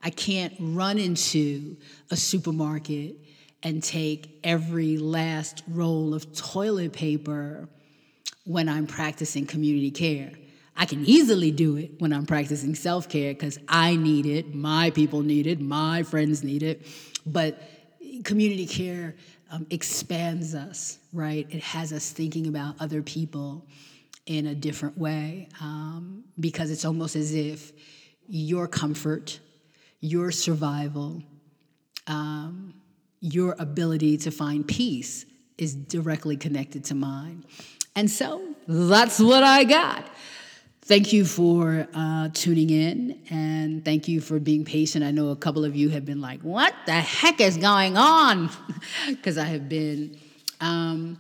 I 0.05 0.11
can't 0.11 0.55
run 0.61 0.99
into 0.99 1.79
a 2.11 2.17
supermarket 2.17 3.17
and 3.63 3.83
take 3.83 4.39
every 4.45 4.99
last 4.99 5.63
roll 5.67 6.13
of 6.13 6.37
toilet 6.37 6.93
paper 6.93 7.67
when 8.45 8.69
I'm 8.69 8.87
practicing 8.87 9.47
community 9.47 9.91
care. 9.91 10.33
I 10.77 10.85
can 10.85 11.07
easily 11.07 11.51
do 11.51 11.77
it 11.77 11.93
when 11.99 12.13
I'm 12.13 12.27
practicing 12.27 12.75
self 12.75 13.09
care 13.09 13.33
because 13.33 13.59
I 13.67 13.97
need 13.97 14.27
it, 14.27 14.55
my 14.55 14.91
people 14.91 15.23
need 15.23 15.47
it, 15.47 15.61
my 15.61 16.03
friends 16.03 16.45
need 16.45 16.63
it. 16.63 16.87
But 17.25 17.63
community 18.25 18.67
care 18.67 19.15
um, 19.51 19.67
expands 19.71 20.55
us, 20.55 20.99
right? 21.15 21.47
It 21.51 21.63
has 21.63 21.95
us 21.95 22.11
thinking 22.11 22.49
about 22.49 22.75
other 22.79 23.03
people 23.03 23.67
in 24.27 24.49
a 24.49 24.55
different 24.55 24.99
way 24.99 25.49
um, 25.61 26.25
because 26.39 26.71
it's 26.71 26.85
almost 26.85 27.17
as 27.17 27.35
if 27.35 27.73
your 28.27 28.67
comfort 28.67 29.39
your 30.05 30.31
survival, 30.31 31.23
um, 32.07 32.75
your 33.21 33.57
ability 33.59 34.19
to 34.19 34.31
find 34.31 34.69
peace 34.69 35.25
is 35.57 35.75
directly 35.75 36.37
connected 36.37 36.85
to 36.85 36.95
mine. 36.95 37.43
And 37.97 38.11
so 38.11 38.55
that's 38.69 39.19
what 39.19 39.43
I 39.43 39.65
got. 39.65 40.07
Thank 40.83 41.15
you 41.15 41.25
for 41.25 41.89
uh, 41.95 42.29
tuning 42.35 42.69
in 42.69 43.19
and 43.31 43.83
thank 43.83 44.07
you 44.07 44.21
for 44.21 44.39
being 44.39 44.67
patient. 44.67 45.03
I 45.03 45.11
know 45.11 45.31
a 45.31 45.37
couple 45.37 45.65
of 45.65 45.75
you 45.75 45.89
have 45.89 46.05
been 46.05 46.21
like, 46.21 46.43
what 46.43 46.75
the 46.85 46.93
heck 46.93 47.41
is 47.41 47.57
going 47.57 47.97
on? 47.97 48.51
Because 49.09 49.39
I 49.39 49.45
have 49.45 49.71
been. 49.71 50.19
Um, 50.61 51.19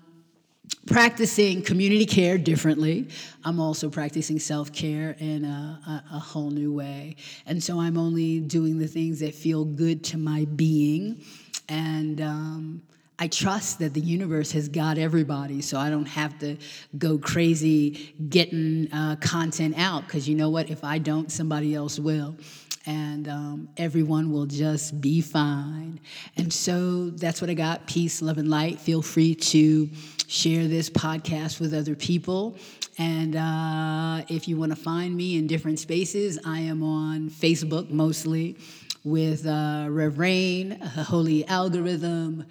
practicing 0.87 1.63
community 1.63 2.07
care 2.07 2.39
differently. 2.39 3.09
I'm 3.45 3.61
also 3.61 3.89
practicing 3.89 4.39
self 4.39 4.73
care 4.73 5.17
in 5.19 5.45
a, 5.45 5.81
a, 5.87 6.17
a, 6.17 6.19
whole 6.19 6.51
new 6.51 6.73
way. 6.73 7.17
And 7.47 7.63
so 7.63 7.81
I'm 7.81 7.97
only 7.97 8.41
doing 8.41 8.79
the 8.79 8.87
things 8.87 9.21
that 9.21 9.35
feel 9.35 9.65
good 9.65 10.05
to 10.05 10.19
my 10.19 10.45
being. 10.57 11.23
And 11.69 12.21
um, 12.21 12.83
I 13.19 13.29
trust 13.29 13.79
that 13.79 13.95
the 13.95 14.01
universe 14.01 14.53
has 14.53 14.69
got 14.69 14.99
everybody, 14.99 15.63
so 15.63 15.79
I 15.79 15.89
don't 15.89 16.07
have 16.07 16.39
to 16.41 16.57
go 16.99 17.17
crazy 17.17 18.15
getting 18.29 18.93
uh, 18.93 19.17
content 19.21 19.79
out. 19.79 20.07
Because 20.07 20.29
you 20.29 20.35
know 20.35 20.51
what? 20.51 20.69
If 20.69 20.83
I 20.85 20.99
don't, 20.99 21.31
somebody 21.31 21.75
else 21.75 21.99
will. 21.99 22.37
And 22.87 23.29
um, 23.29 23.69
everyone 23.77 24.31
will 24.31 24.47
just 24.47 25.01
be 25.01 25.21
fine. 25.21 26.01
And 26.37 26.53
so 26.53 27.11
that's 27.11 27.41
what 27.41 27.49
I 27.49 27.55
got 27.55 27.87
peace, 27.87 28.21
love, 28.21 28.37
and 28.39 28.49
light. 28.51 28.79
Feel 28.79 29.01
free 29.01 29.35
to 29.35 29.89
share 30.27 30.69
this 30.69 30.91
podcast 30.91 31.61
with 31.61 31.73
other 31.73 31.95
people. 31.95 32.57
And 32.99 33.37
uh, 33.37 34.25
if 34.29 34.47
you 34.49 34.57
want 34.57 34.71
to 34.71 34.77
find 34.77 35.17
me 35.17 35.37
in 35.37 35.47
different 35.47 35.79
spaces, 35.79 36.39
I 36.45 36.61
am 36.61 36.83
on 36.83 37.31
Facebook 37.31 37.91
mostly 37.91 38.57
with 39.03 39.47
uh, 39.47 39.87
Rev 39.91 40.19
Rain, 40.19 40.81
Holy 40.81 41.47
Algorithm, 41.47 42.47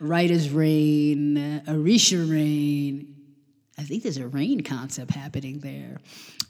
Writer's 0.00 0.50
Rain, 0.50 1.62
Arisha 1.68 2.18
Rain. 2.18 3.17
I 3.78 3.82
think 3.82 4.02
there's 4.02 4.16
a 4.16 4.26
rain 4.26 4.62
concept 4.62 5.12
happening 5.12 5.60
there. 5.60 5.98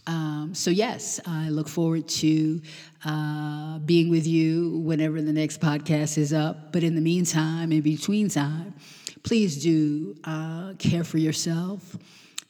Um, 0.06 0.52
so, 0.54 0.70
yes, 0.70 1.20
I 1.26 1.50
look 1.50 1.68
forward 1.68 2.08
to 2.08 2.62
uh, 3.04 3.78
being 3.80 4.08
with 4.08 4.26
you 4.26 4.78
whenever 4.78 5.20
the 5.20 5.34
next 5.34 5.60
podcast 5.60 6.16
is 6.16 6.32
up. 6.32 6.72
But 6.72 6.82
in 6.82 6.94
the 6.94 7.02
meantime, 7.02 7.70
in 7.70 7.82
between 7.82 8.30
time, 8.30 8.74
please 9.22 9.62
do 9.62 10.16
uh, 10.24 10.72
care 10.78 11.04
for 11.04 11.18
yourself 11.18 11.96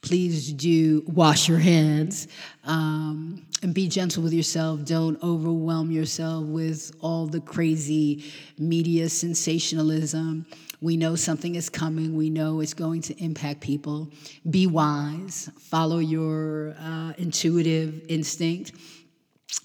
please 0.01 0.53
do 0.53 1.03
wash 1.07 1.49
your 1.49 1.59
hands 1.59 2.29
um, 2.65 3.45
and 3.63 3.75
be 3.75 3.89
gentle 3.89 4.23
with 4.23 4.33
yourself. 4.33 4.85
Don't 4.85 5.23
overwhelm 5.23 5.91
yourself 5.91 6.45
with 6.47 6.93
all 7.01 7.27
the 7.27 7.41
crazy 7.41 8.25
media 8.59 9.09
sensationalism. 9.09 10.47
We 10.81 10.97
know 10.97 11.17
something 11.17 11.57
is 11.57 11.69
coming, 11.69 12.17
we 12.17 12.31
know 12.31 12.61
it's 12.61 12.75
going 12.75 13.03
to 13.03 13.23
impact 13.23 13.61
people. 13.61 14.11
Be 14.49 14.67
wise, 14.67 15.51
follow 15.59 15.99
your 15.99 16.77
uh, 16.79 17.15
intuitive 17.19 18.03
instinct, 18.09 18.73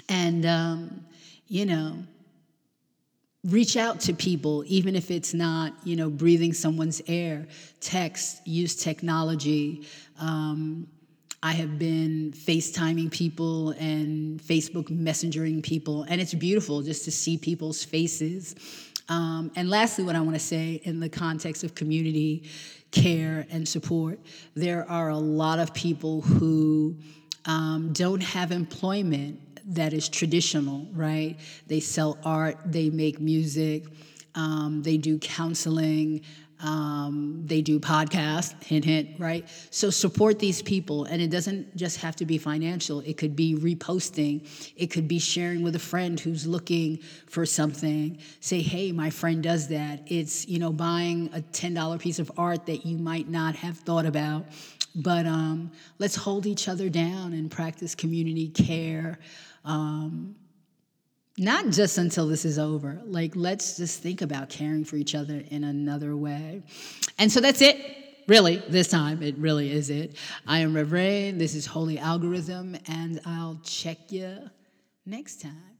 and, 0.10 0.46
um, 0.46 1.06
you 1.48 1.68
know, 1.68 1.98
reach 3.46 3.76
out 3.76 4.00
to 4.00 4.14
people 4.14 4.64
even 4.68 4.96
if 4.96 5.12
it's 5.12 5.34
not 5.34 5.74
you 5.84 5.98
know 5.98 6.10
breathing 6.10 6.54
someone's 6.54 7.02
air 7.08 7.46
text 7.82 8.46
use 8.48 8.74
technology 8.74 9.86
um, 10.22 10.88
i 11.44 11.52
have 11.52 11.78
been 11.78 12.34
facetiming 12.36 13.12
people 13.12 13.70
and 13.72 14.42
facebook 14.42 14.90
messengering 14.90 15.62
people 15.62 16.04
and 16.04 16.20
it's 16.20 16.34
beautiful 16.34 16.82
just 16.82 17.06
to 17.06 17.12
see 17.12 17.38
people's 17.38 17.84
faces 17.84 18.56
um, 19.10 19.52
and 19.56 19.70
lastly 19.70 20.04
what 20.04 20.16
i 20.16 20.22
want 20.22 20.34
to 20.34 20.40
say 20.40 20.82
in 20.84 21.00
the 21.00 21.10
context 21.10 21.64
of 21.64 21.76
community 21.76 22.50
care 22.90 23.46
and 23.52 23.68
support 23.68 24.20
there 24.56 24.90
are 24.90 25.10
a 25.10 25.18
lot 25.18 25.60
of 25.60 25.74
people 25.74 26.22
who 26.22 26.96
um, 27.46 27.92
don't 27.94 28.24
have 28.24 28.52
employment 28.52 29.40
that 29.66 29.94
is 29.94 30.10
traditional, 30.10 30.88
right? 30.94 31.38
They 31.68 31.80
sell 31.80 32.18
art, 32.24 32.58
they 32.66 32.90
make 32.90 33.20
music, 33.20 33.86
um, 34.36 34.82
they 34.84 34.98
do 34.98 35.20
counseling, 35.20 36.22
um, 36.64 37.44
they 37.46 37.62
do 37.62 37.78
podcasts, 37.78 38.62
hint, 38.64 38.86
hint, 38.86 39.20
right? 39.20 39.48
So 39.70 39.90
support 39.90 40.40
these 40.40 40.62
people. 40.62 41.04
And 41.04 41.22
it 41.22 41.30
doesn't 41.30 41.76
just 41.76 41.98
have 41.98 42.16
to 42.18 42.26
be 42.26 42.38
financial, 42.38 43.02
it 43.02 43.18
could 43.18 43.36
be 43.36 43.56
reposting, 43.56 44.48
it 44.76 44.88
could 44.88 45.08
be 45.08 45.20
sharing 45.20 45.62
with 45.62 45.76
a 45.76 45.80
friend 45.80 46.20
who's 46.20 46.48
looking 46.48 46.98
for 47.28 47.46
something. 47.46 48.18
Say, 48.40 48.62
hey, 48.62 48.94
my 48.94 49.10
friend 49.10 49.44
does 49.44 49.68
that. 49.68 50.04
It's, 50.08 50.48
you 50.48 50.58
know, 50.58 50.72
buying 50.72 51.30
a 51.34 51.42
$10 51.42 52.00
piece 52.00 52.20
of 52.20 52.32
art 52.38 52.66
that 52.68 52.86
you 52.86 52.98
might 52.98 53.30
not 53.30 53.56
have 53.58 53.78
thought 53.78 54.06
about. 54.06 54.46
But 54.96 55.26
um, 55.26 55.72
let's 56.00 56.16
hold 56.16 56.46
each 56.46 56.70
other 56.70 56.88
down 56.88 57.34
and 57.34 57.52
practice 57.52 57.94
community 57.94 58.48
care. 58.48 59.20
Um, 59.66 60.36
not 61.38 61.70
just 61.70 61.98
until 61.98 62.28
this 62.28 62.46
is 62.46 62.60
over. 62.60 63.02
Like, 63.06 63.36
let's 63.36 63.78
just 63.78 64.02
think 64.02 64.22
about 64.22 64.50
caring 64.50 64.86
for 64.86 64.96
each 64.96 65.16
other 65.16 65.44
in 65.50 65.64
another 65.64 66.16
way. 66.16 66.64
And 67.18 67.32
so 67.32 67.42
that's 67.42 67.62
it. 67.62 67.76
Really, 68.28 68.58
this 68.70 68.88
time, 68.88 69.22
it 69.22 69.38
really 69.38 69.72
is 69.72 69.90
it. 69.90 70.16
I 70.48 70.60
am 70.60 70.74
Rev 70.74 70.92
Rain. 70.92 71.38
This 71.38 71.56
is 71.56 71.66
Holy 71.66 72.00
Algorithm, 72.00 72.78
and 72.88 73.20
I'll 73.26 73.60
check 73.64 74.12
you 74.12 74.50
next 75.06 75.42
time. 75.42 75.73